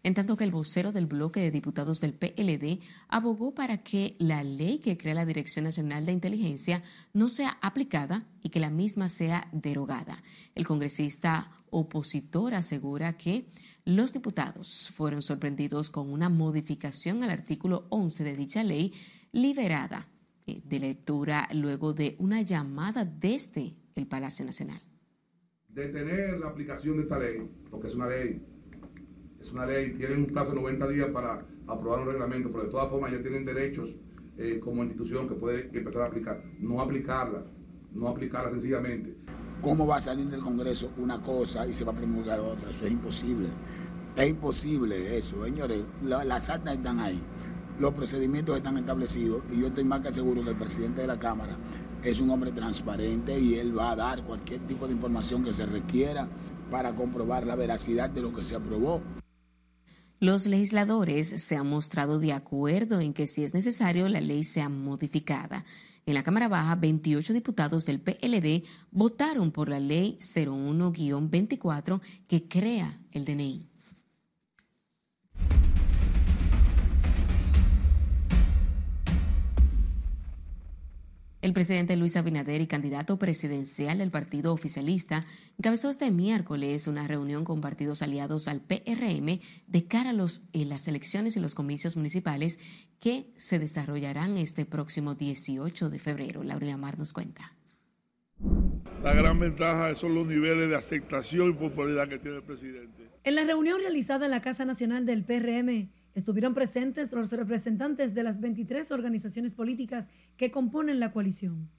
[0.09, 4.43] en tanto que el vocero del bloque de diputados del PLD abogó para que la
[4.43, 6.83] ley que crea la Dirección Nacional de Inteligencia
[7.13, 10.23] no sea aplicada y que la misma sea derogada.
[10.55, 13.49] El congresista opositor asegura que
[13.85, 18.95] los diputados fueron sorprendidos con una modificación al artículo 11 de dicha ley
[19.33, 20.09] liberada
[20.47, 24.81] eh, de lectura luego de una llamada desde el Palacio Nacional.
[25.69, 28.43] Detener la aplicación de esta ley, porque es una ley
[29.41, 32.70] es una ley, tienen un plazo de 90 días para aprobar un reglamento, pero de
[32.70, 33.97] todas formas ya tienen derechos
[34.36, 36.43] eh, como institución que puede empezar a aplicar.
[36.59, 37.43] No aplicarla,
[37.95, 39.16] no aplicarla sencillamente.
[39.61, 42.70] ¿Cómo va a salir del Congreso una cosa y se va a promulgar otra?
[42.70, 43.49] Eso es imposible.
[44.16, 45.80] Es imposible eso, señores.
[46.03, 47.18] las actas están ahí,
[47.78, 51.18] los procedimientos están establecidos y yo estoy más que seguro que el presidente de la
[51.18, 51.57] Cámara
[52.03, 55.66] es un hombre transparente y él va a dar cualquier tipo de información que se
[55.66, 56.28] requiera
[56.70, 59.03] para comprobar la veracidad de lo que se aprobó.
[60.21, 64.69] Los legisladores se han mostrado de acuerdo en que si es necesario la ley sea
[64.69, 65.64] modificada.
[66.07, 72.99] En la Cámara Baja, 28 diputados del PLD votaron por la ley 01-24 que crea
[73.12, 73.69] el DNI.
[81.41, 85.24] El presidente Luis Abinader y candidato presidencial del partido oficialista
[85.57, 90.89] encabezó este miércoles una reunión con partidos aliados al PRM de cara a los, las
[90.89, 92.59] elecciones y los comicios municipales
[92.99, 96.43] que se desarrollarán este próximo 18 de febrero.
[96.43, 97.55] Laura Mar nos cuenta.
[99.05, 103.11] La gran ventaja son los niveles de aceptación y popularidad que tiene el presidente.
[103.22, 108.23] En la reunión realizada en la Casa Nacional del PRM, Estuvieron presentes los representantes de
[108.23, 111.71] las 23 organizaciones políticas que componen la coalición.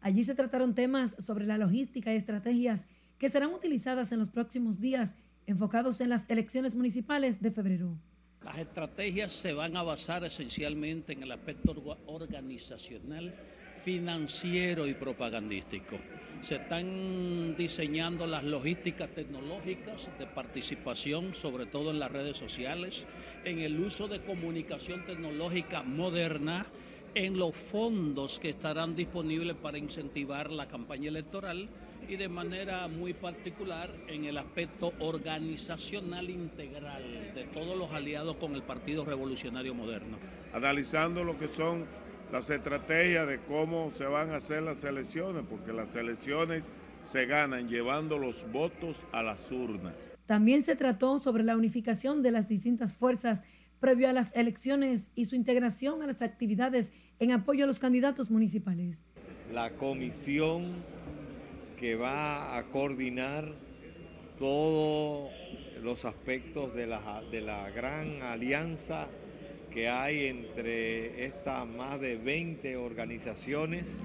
[0.00, 2.86] Allí se trataron temas sobre la logística y estrategias
[3.18, 5.14] que serán utilizadas en los próximos días
[5.46, 7.98] enfocados en las elecciones municipales de febrero.
[8.44, 11.74] Las estrategias se van a basar esencialmente en el aspecto
[12.06, 13.34] organizacional,
[13.84, 15.98] financiero y propagandístico
[16.40, 23.06] se están diseñando las logísticas tecnológicas de participación, sobre todo en las redes sociales,
[23.44, 26.66] en el uso de comunicación tecnológica moderna,
[27.14, 31.68] en los fondos que estarán disponibles para incentivar la campaña electoral
[32.06, 38.54] y de manera muy particular en el aspecto organizacional integral de todos los aliados con
[38.54, 40.18] el Partido Revolucionario Moderno.
[40.52, 41.86] Analizando lo que son
[42.32, 46.62] las estrategias de cómo se van a hacer las elecciones, porque las elecciones
[47.04, 49.94] se ganan llevando los votos a las urnas.
[50.26, 53.42] También se trató sobre la unificación de las distintas fuerzas
[53.80, 58.30] previo a las elecciones y su integración a las actividades en apoyo a los candidatos
[58.30, 58.98] municipales.
[59.52, 60.74] La comisión
[61.78, 63.54] que va a coordinar
[64.38, 65.30] todos
[65.82, 69.08] los aspectos de la, de la gran alianza
[69.72, 74.02] que hay entre estas más de 20 organizaciones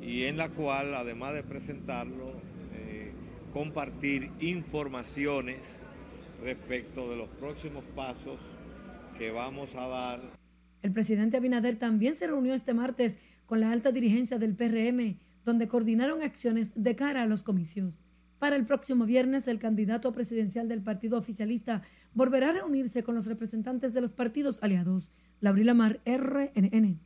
[0.00, 2.32] y en la cual, además de presentarlo,
[2.74, 3.12] eh,
[3.52, 5.82] compartir informaciones
[6.42, 8.40] respecto de los próximos pasos
[9.16, 10.20] que vamos a dar.
[10.82, 13.16] El presidente Abinader también se reunió este martes
[13.46, 18.02] con la alta dirigencia del PRM, donde coordinaron acciones de cara a los comicios.
[18.38, 21.82] Para el próximo viernes, el candidato presidencial del partido oficialista
[22.14, 25.12] volverá a reunirse con los representantes de los partidos aliados.
[25.40, 27.00] Laurila Mar, RNN.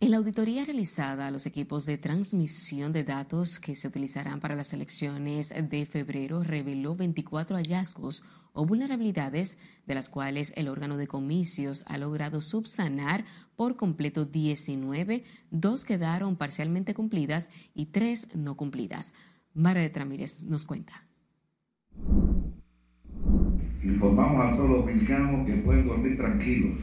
[0.00, 4.54] En la auditoría realizada a los equipos de transmisión de datos que se utilizarán para
[4.54, 8.22] las elecciones de febrero reveló 24 hallazgos
[8.52, 13.24] o vulnerabilidades, de las cuales el órgano de comicios ha logrado subsanar
[13.56, 19.14] por completo 19, dos quedaron parcialmente cumplidas y tres no cumplidas.
[19.58, 21.02] María Ramírez nos cuenta.
[23.82, 26.80] Informamos a todos los dominicanos que pueden dormir tranquilos,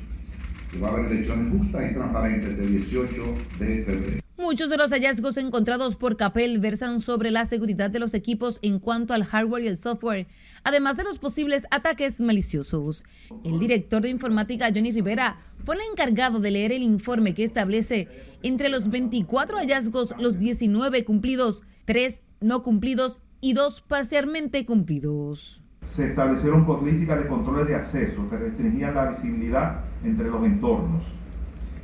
[0.69, 3.23] que va a haber elecciones justas y transparentes el 18
[3.59, 4.21] de febrero.
[4.37, 8.79] Muchos de los hallazgos encontrados por CAPEL versan sobre la seguridad de los equipos en
[8.79, 10.27] cuanto al hardware y el software,
[10.65, 13.05] además de los posibles ataques maliciosos.
[13.45, 18.09] El director de informática, Johnny Rivera, fue el encargado de leer el informe que establece
[18.43, 25.61] entre los 24 hallazgos los 19 cumplidos, 3 no cumplidos y dos parcialmente cumplidos.
[25.85, 31.03] Se establecieron políticas de controles de acceso que restringían la visibilidad entre los entornos.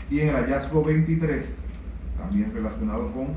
[0.09, 1.45] Y en el hallazgo 23
[2.21, 3.27] también relacionado con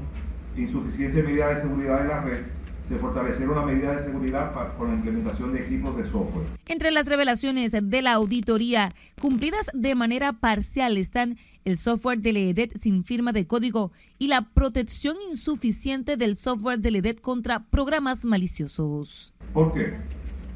[0.56, 2.42] insuficiencia de medidas de seguridad en la red,
[2.88, 6.46] se fortalecieron las medidas de seguridad con la implementación de equipos de software.
[6.66, 8.90] Entre las revelaciones de la auditoría
[9.20, 14.48] cumplidas de manera parcial están el software de LEDET sin firma de código y la
[14.52, 19.32] protección insuficiente del software de LEDET contra programas maliciosos.
[19.52, 19.94] ¿Por qué?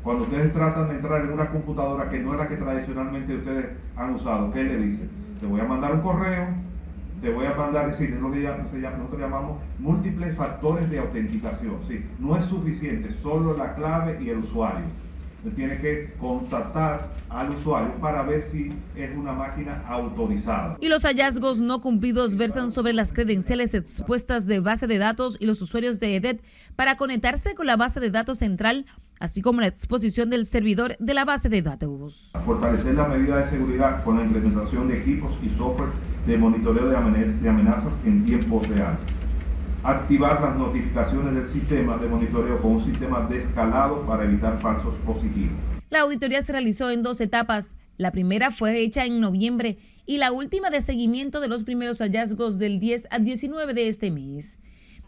[0.03, 3.67] Cuando ustedes tratan de entrar en una computadora que no es la que tradicionalmente ustedes
[3.97, 5.11] han usado, ¿qué le dicen?
[5.41, 6.49] Te voy a mandar un correo,
[7.21, 11.79] te voy a mandar, decir, es lo que nosotros llamamos múltiples factores de autenticación.
[11.89, 12.05] ¿sí?
[12.19, 14.87] No es suficiente solo la clave y el usuario.
[15.39, 20.77] Usted tiene que contactar al usuario para ver si es una máquina autorizada.
[20.81, 25.47] Y los hallazgos no cumplidos versan sobre las credenciales expuestas de base de datos y
[25.47, 26.43] los usuarios de EDET
[26.75, 28.87] para conectarse con la base de datos central
[29.21, 32.31] así como la exposición del servidor de la base de datos.
[32.45, 35.91] Fortalecer las medidas de seguridad con la implementación de equipos y software
[36.27, 38.99] de monitoreo de amenazas en tiempo real.
[39.85, 44.95] Activar las notificaciones del sistema de monitoreo con un sistema de escalado para evitar falsos
[45.07, 45.57] positivos.
[45.89, 47.75] La auditoría se realizó en dos etapas.
[47.97, 52.59] La primera fue hecha en noviembre y la última de seguimiento de los primeros hallazgos
[52.59, 54.59] del 10 a 19 de este mes.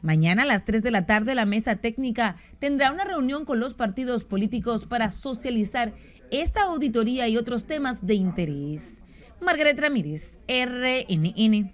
[0.03, 3.75] Mañana a las 3 de la tarde la mesa técnica tendrá una reunión con los
[3.75, 5.95] partidos políticos para socializar
[6.31, 9.03] esta auditoría y otros temas de interés.
[9.41, 11.73] Margaret Ramírez, RNN.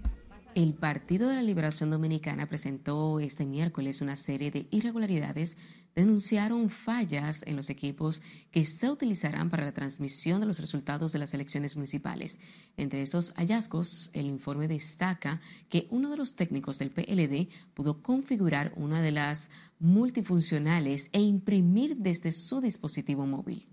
[0.57, 5.55] El Partido de la Liberación Dominicana presentó este miércoles una serie de irregularidades
[5.93, 11.19] denunciaron fallas en los equipos que se utilizarán para la transmisión de los resultados de
[11.19, 12.39] las elecciones municipales.
[12.75, 18.73] Entre esos hallazgos, el informe destaca que uno de los técnicos del PLD pudo configurar
[18.77, 23.67] una de las multifuncionales e imprimir desde su dispositivo móvil.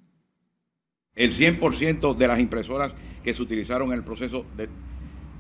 [1.15, 4.45] El 100% de las impresoras que se utilizaron en el proceso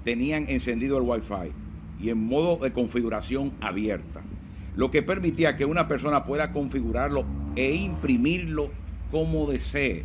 [0.05, 1.53] tenían encendido el Wi-Fi
[2.01, 4.23] y en modo de configuración abierta
[4.77, 7.25] lo que permitía que una persona pueda configurarlo
[7.57, 8.71] e imprimirlo
[9.11, 10.05] como desee.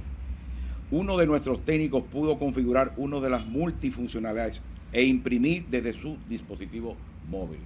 [0.92, 6.96] Uno de nuestros técnicos pudo configurar una de las multifuncionalidades e imprimir desde su dispositivo
[7.30, 7.60] móvil.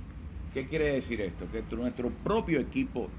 [0.54, 1.46] ¿Qué quiere decir esto?
[1.52, 3.10] Que nuestro propio equipo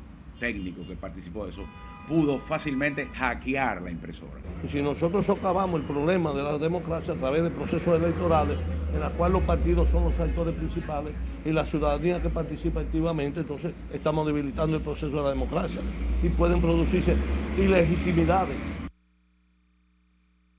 [0.41, 1.65] técnico que participó de eso
[2.09, 4.33] pudo fácilmente hackear la impresora.
[4.69, 8.59] Si nosotros socavamos el problema de la democracia a través de procesos electorales,
[8.93, 11.13] en la cual los partidos son los actores principales
[11.45, 15.81] y la ciudadanía que participa activamente, entonces estamos debilitando el proceso de la democracia
[16.23, 17.17] y pueden producirse
[17.59, 18.65] ilegitimidades.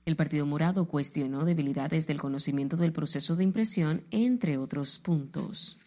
[0.04, 5.78] El Partido Morado cuestionó debilidades del conocimiento del proceso de impresión, entre otros puntos.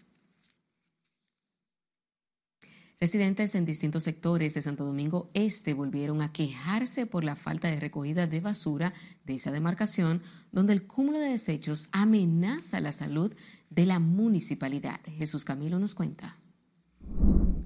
[3.02, 7.80] Residentes en distintos sectores de Santo Domingo Este volvieron a quejarse por la falta de
[7.80, 8.92] recogida de basura
[9.24, 10.22] de esa demarcación,
[10.52, 13.34] donde el cúmulo de desechos amenaza la salud
[13.70, 15.00] de la municipalidad.
[15.06, 16.36] Jesús Camilo nos cuenta.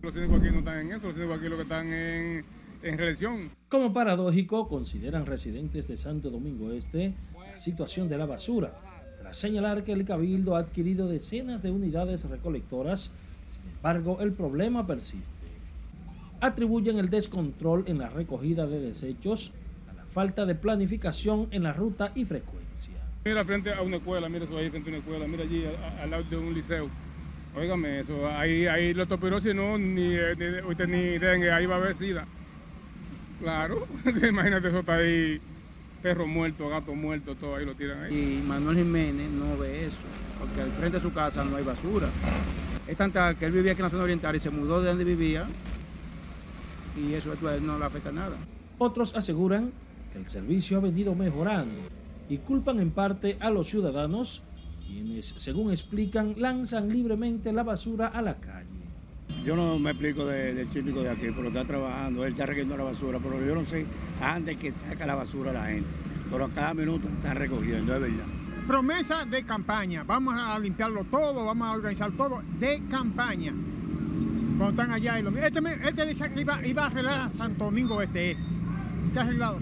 [0.03, 2.45] Los aquí no están en eso, los aquí lo que están en,
[2.83, 3.49] en reelección.
[3.69, 8.79] Como paradójico, consideran residentes de Santo Domingo Este la situación de la basura,
[9.19, 13.09] tras señalar que el Cabildo ha adquirido decenas de unidades recolectoras
[13.75, 15.31] embargo, el problema persiste.
[16.41, 19.51] Atribuyen el descontrol en la recogida de desechos
[19.89, 22.93] a la falta de planificación en la ruta y frecuencia.
[23.25, 25.63] Mira frente a una escuela, mira eso ahí frente a una escuela, mira allí
[26.01, 26.89] al lado de un liceo.
[27.55, 31.77] Óigame eso, ahí, ahí los topirosis no, ni, ni, usted ni dengue, ahí va a
[31.77, 32.25] haber sida.
[33.39, 33.87] Claro,
[34.27, 35.39] imagínate eso está ahí,
[36.01, 38.41] perro muerto, gato muerto, todo ahí lo tiran ahí.
[38.41, 39.99] Y Manuel Jiménez no ve eso,
[40.39, 42.09] porque al frente de su casa no hay basura.
[42.87, 45.03] Es tanta que él vivía aquí en la zona oriental y se mudó de donde
[45.03, 45.45] vivía
[46.97, 48.35] y eso a él no le afecta nada.
[48.77, 49.71] Otros aseguran
[50.11, 51.75] que el servicio ha venido mejorando
[52.29, 54.41] y culpan en parte a los ciudadanos
[54.85, 58.67] quienes, según explican, lanzan libremente la basura a la calle.
[59.45, 62.83] Yo no me explico del chico de aquí, pero está trabajando, él está recogiendo la
[62.83, 63.85] basura, pero yo no sé
[64.21, 65.87] antes que saca la basura la gente.
[66.29, 70.03] Pero a cada minuto está recogiendo, es verdad promesa de campaña.
[70.03, 73.53] Vamos a limpiarlo todo, vamos a organizar todo de campaña.
[74.57, 78.01] Cuando están allá y lo este, este decía que iba, a arreglar a Santo Domingo
[78.01, 78.43] este este.
[79.11, 79.59] ¿Qué ha arreglado?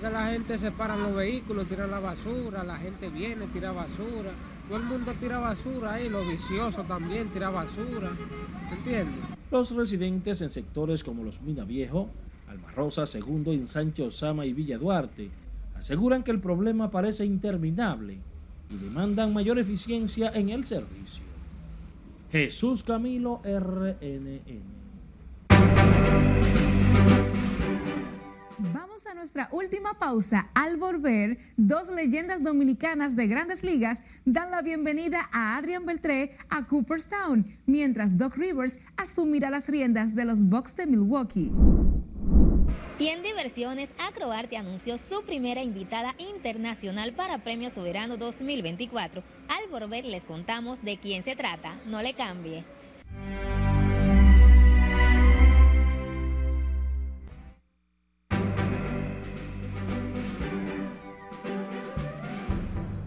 [0.00, 4.30] que la gente separa los vehículos, tira la basura, la gente viene, tira basura.
[4.68, 8.10] Todo el mundo tira basura ahí, los viciosos también tira basura.
[8.70, 9.14] ¿Entiendes?
[9.50, 12.08] Los residentes en sectores como los Mina Viejo,
[12.48, 15.30] Almarrosa, Segundo, Ensanche Osama y Villa Duarte
[15.74, 18.18] aseguran que el problema parece interminable
[18.72, 21.22] y demandan mayor eficiencia en el servicio.
[22.30, 24.40] Jesús Camilo RNN.
[28.72, 34.62] Vamos a nuestra última pausa, al volver, dos leyendas dominicanas de grandes ligas dan la
[34.62, 40.74] bienvenida a Adrian Beltré a Cooperstown, mientras Doc Rivers asumirá las riendas de los Bucks
[40.76, 41.52] de Milwaukee.
[43.02, 49.24] Y en diversiones, Acroarte anunció su primera invitada internacional para Premio Soberano 2024.
[49.48, 51.80] Al volver les contamos de quién se trata.
[51.84, 52.64] No le cambie.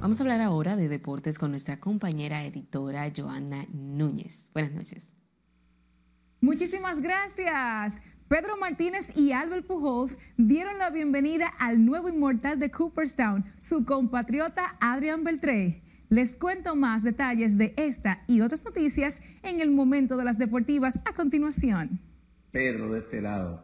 [0.01, 4.49] Vamos a hablar ahora de deportes con nuestra compañera editora Joana Núñez.
[4.53, 5.13] Buenas noches.
[6.41, 8.01] Muchísimas gracias.
[8.27, 14.77] Pedro Martínez y Albert Pujols dieron la bienvenida al nuevo inmortal de Cooperstown, su compatriota
[14.79, 15.83] Adrian Beltré.
[16.09, 21.01] Les cuento más detalles de esta y otras noticias en el momento de las deportivas
[21.05, 21.99] a continuación.
[22.51, 23.63] Pedro, de este lado,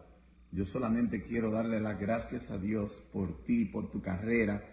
[0.52, 4.64] yo solamente quiero darle las gracias a Dios por ti, por tu carrera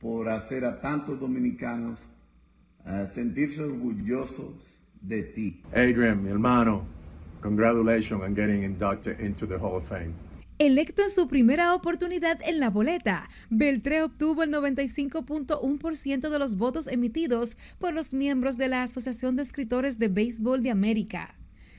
[0.00, 1.98] por hacer a tantos dominicanos
[2.84, 4.54] uh, sentirse orgullosos
[5.00, 5.62] de ti.
[5.72, 6.86] Adrian, mi hermano,
[7.40, 10.14] congratulations on getting inducted into the Hall of Fame.
[10.58, 16.88] Electo en su primera oportunidad en la boleta, Beltré obtuvo el 95.1% de los votos
[16.88, 21.36] emitidos por los miembros de la Asociación de Escritores de Béisbol de América.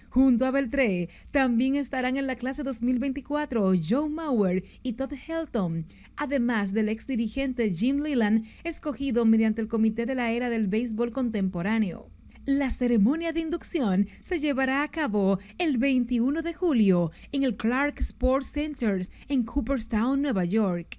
[0.10, 5.86] Junto a Beltré también estarán en la clase 2024 Joe Mauer y Todd Helton,
[6.16, 11.12] además del ex dirigente Jim Leland, escogido mediante el Comité de la Era del Béisbol
[11.12, 12.10] Contemporáneo.
[12.50, 18.00] La ceremonia de inducción se llevará a cabo el 21 de julio en el Clark
[18.00, 20.98] Sports Center en Cooperstown, Nueva York.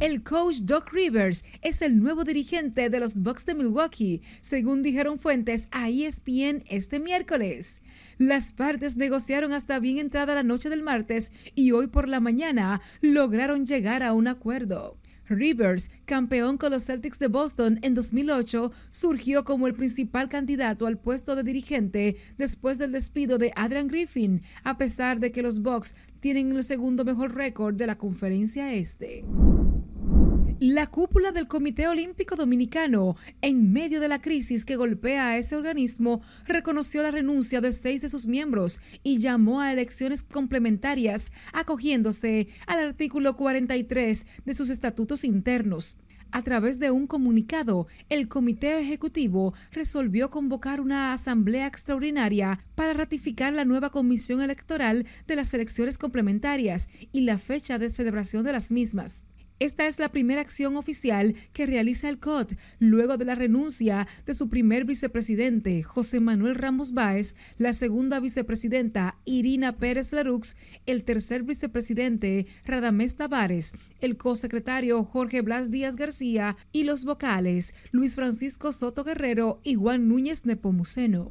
[0.00, 5.20] El coach Doc Rivers es el nuevo dirigente de los Bucks de Milwaukee, según dijeron
[5.20, 7.80] fuentes a ESPN este miércoles.
[8.18, 12.80] Las partes negociaron hasta bien entrada la noche del martes y hoy por la mañana
[13.02, 14.98] lograron llegar a un acuerdo.
[15.36, 20.98] Rivers, campeón con los Celtics de Boston en 2008, surgió como el principal candidato al
[20.98, 25.94] puesto de dirigente después del despido de Adrian Griffin, a pesar de que los Bucks
[26.20, 29.24] tienen el segundo mejor récord de la conferencia este.
[30.64, 35.56] La cúpula del Comité Olímpico Dominicano, en medio de la crisis que golpea a ese
[35.56, 42.46] organismo, reconoció la renuncia de seis de sus miembros y llamó a elecciones complementarias, acogiéndose
[42.68, 45.96] al artículo 43 de sus estatutos internos.
[46.30, 53.52] A través de un comunicado, el Comité Ejecutivo resolvió convocar una asamblea extraordinaria para ratificar
[53.52, 58.70] la nueva comisión electoral de las elecciones complementarias y la fecha de celebración de las
[58.70, 59.24] mismas.
[59.62, 64.34] Esta es la primera acción oficial que realiza el COT luego de la renuncia de
[64.34, 70.56] su primer vicepresidente, José Manuel Ramos Báez, la segunda vicepresidenta, Irina Pérez Larux,
[70.86, 78.16] el tercer vicepresidente, Radamés Tavares, el cosecretario Jorge Blas Díaz García y los vocales, Luis
[78.16, 81.30] Francisco Soto Guerrero y Juan Núñez Nepomuceno.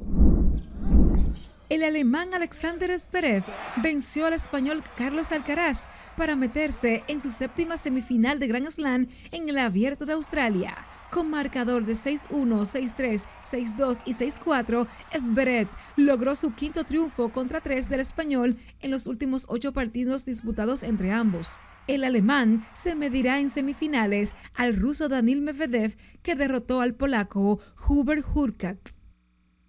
[1.72, 3.44] El alemán Alexander Zverev
[3.82, 9.48] venció al español Carlos Alcaraz para meterse en su séptima semifinal de Grand Slam en
[9.48, 10.76] el Abierto de Australia.
[11.10, 14.86] Con marcador de 6-1, 6-3, 6-2 y 6-4,
[15.18, 20.82] Zverev logró su quinto triunfo contra tres del español en los últimos ocho partidos disputados
[20.82, 21.56] entre ambos.
[21.86, 28.26] El alemán se medirá en semifinales al ruso Danil Medvedev, que derrotó al polaco Hubert
[28.34, 28.94] Hurkacz.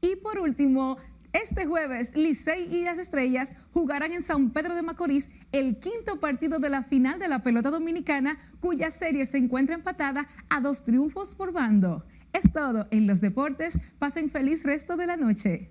[0.02, 0.98] Y por último,
[1.34, 6.60] este jueves, Licey y las Estrellas jugarán en San Pedro de Macorís el quinto partido
[6.60, 11.36] de la final de la pelota dominicana, cuya serie se encuentra empatada a dos triunfos
[11.36, 12.06] por bando.
[12.34, 13.80] Es todo en los deportes.
[14.00, 15.70] Pasen feliz resto de la noche.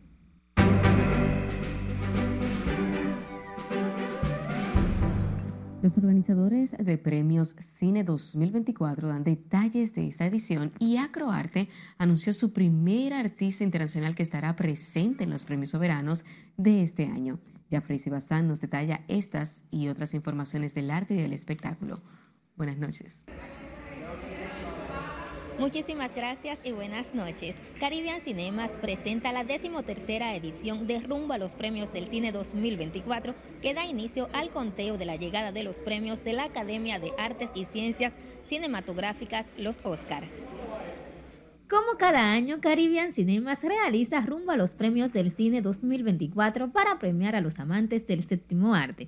[5.82, 11.68] Los organizadores de premios Cine 2024 dan detalles de esta edición y Acroarte
[11.98, 16.24] anunció su primera artista internacional que estará presente en los premios soberanos
[16.56, 17.40] de este año.
[17.68, 22.00] Jeffrey Bazán nos detalla estas y otras informaciones del arte y del espectáculo.
[22.54, 23.26] Buenas noches.
[25.62, 27.54] Muchísimas gracias y buenas noches.
[27.78, 33.32] Caribbean Cinemas presenta la decimotercera edición de Rumbo a los Premios del Cine 2024,
[33.62, 37.12] que da inicio al conteo de la llegada de los premios de la Academia de
[37.16, 38.12] Artes y Ciencias
[38.48, 40.24] Cinematográficas, los Oscar.
[41.70, 47.36] Como cada año, Caribbean Cinemas realiza Rumbo a los Premios del Cine 2024 para premiar
[47.36, 49.06] a los amantes del séptimo arte.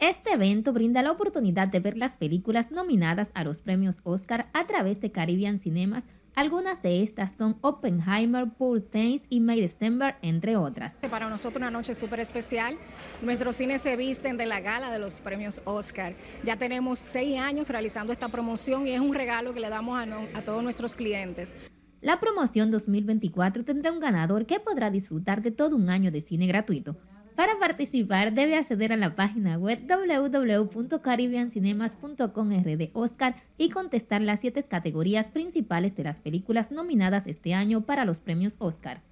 [0.00, 4.64] Este evento brinda la oportunidad de ver las películas nominadas a los premios Oscar a
[4.64, 6.04] través de Caribbean Cinemas
[6.36, 10.94] Algunas de estas son Oppenheimer, Poor Things y May December, entre otras.
[11.10, 12.78] Para nosotros una noche súper especial.
[13.22, 16.14] Nuestros cines se visten de la gala de los premios Oscar.
[16.44, 20.04] Ya tenemos seis años realizando esta promoción y es un regalo que le damos a,
[20.38, 21.56] a todos nuestros clientes.
[22.00, 26.46] La promoción 2024 tendrá un ganador que podrá disfrutar de todo un año de cine
[26.46, 26.96] gratuito.
[27.38, 34.60] Para participar debe acceder a la página web www.caribbeancinemas.com de Oscar y contestar las siete
[34.64, 39.02] categorías principales de las películas nominadas este año para los premios Oscar.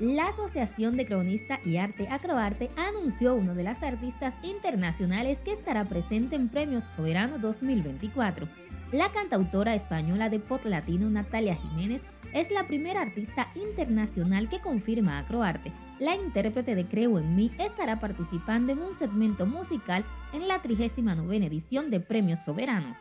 [0.00, 5.84] La Asociación de Cronista y Arte Acroarte anunció uno de las artistas internacionales que estará
[5.84, 8.48] presente en Premios Soberano 2024.
[8.92, 12.00] La cantautora española de pop latino Natalia Jiménez
[12.32, 15.70] es la primera artista internacional que confirma a Croarte.
[15.98, 21.36] La intérprete de Creo en mí estará participando en un segmento musical en la 39
[21.44, 22.96] edición de Premios Soberanos.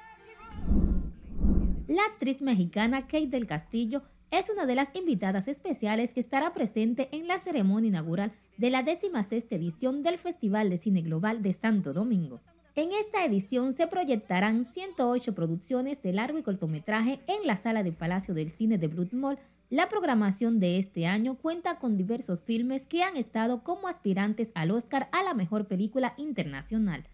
[1.87, 7.09] La actriz mexicana Kate del Castillo es una de las invitadas especiales que estará presente
[7.11, 11.93] en la ceremonia inaugural de la 16 edición del Festival de Cine Global de Santo
[11.93, 12.39] Domingo.
[12.75, 17.91] En esta edición se proyectarán 108 producciones de largo y cortometraje en la sala de
[17.91, 19.37] Palacio del Cine de Blood.
[19.69, 24.71] La programación de este año cuenta con diversos filmes que han estado como aspirantes al
[24.71, 27.05] Oscar a la mejor película internacional.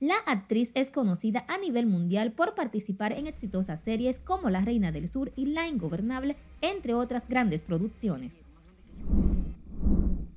[0.00, 4.90] La actriz es conocida a nivel mundial por participar en exitosas series como La Reina
[4.90, 8.32] del Sur y La Ingobernable, entre otras grandes producciones.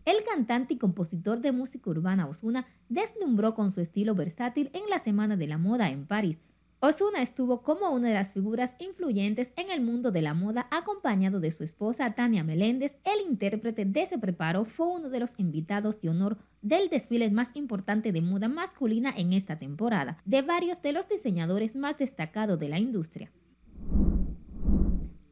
[0.06, 5.00] El cantante y compositor de música urbana Osuna deslumbró con su estilo versátil en la
[5.00, 6.38] Semana de la Moda en París.
[6.80, 11.40] Osuna estuvo como una de las figuras influyentes en el mundo de la moda acompañado
[11.40, 12.94] de su esposa Tania Meléndez.
[13.04, 17.50] El intérprete de Se Preparo fue uno de los invitados de honor del desfile más
[17.56, 22.70] importante de moda masculina en esta temporada, de varios de los diseñadores más destacados de
[22.70, 23.32] la industria.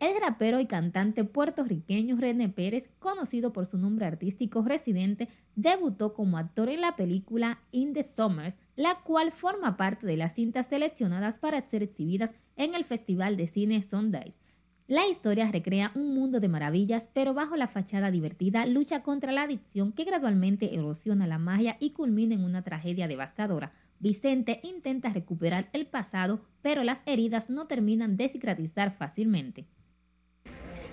[0.05, 6.37] El rapero y cantante puertorriqueño René Pérez, conocido por su nombre artístico Residente, debutó como
[6.37, 11.39] actor en la película In the Summers, la cual forma parte de las cintas seleccionadas
[11.39, 14.39] para ser exhibidas en el Festival de Cine Sundance.
[14.87, 19.41] La historia recrea un mundo de maravillas, pero bajo la fachada divertida lucha contra la
[19.41, 23.73] adicción que gradualmente erosiona la magia y culmina en una tragedia devastadora.
[23.97, 29.65] Vicente intenta recuperar el pasado, pero las heridas no terminan de cicatrizar fácilmente.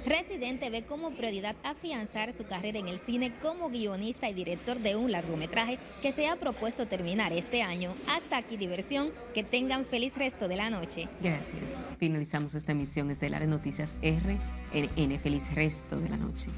[0.05, 4.96] Residente ve como prioridad afianzar su carrera en el cine como guionista y director de
[4.96, 7.94] un largometraje que se ha propuesto terminar este año.
[8.09, 11.09] Hasta aquí diversión, que tengan feliz resto de la noche.
[11.20, 11.94] Gracias.
[11.98, 15.18] Finalizamos esta emisión estelar de Noticias RNN.
[15.18, 16.48] Feliz resto de la noche.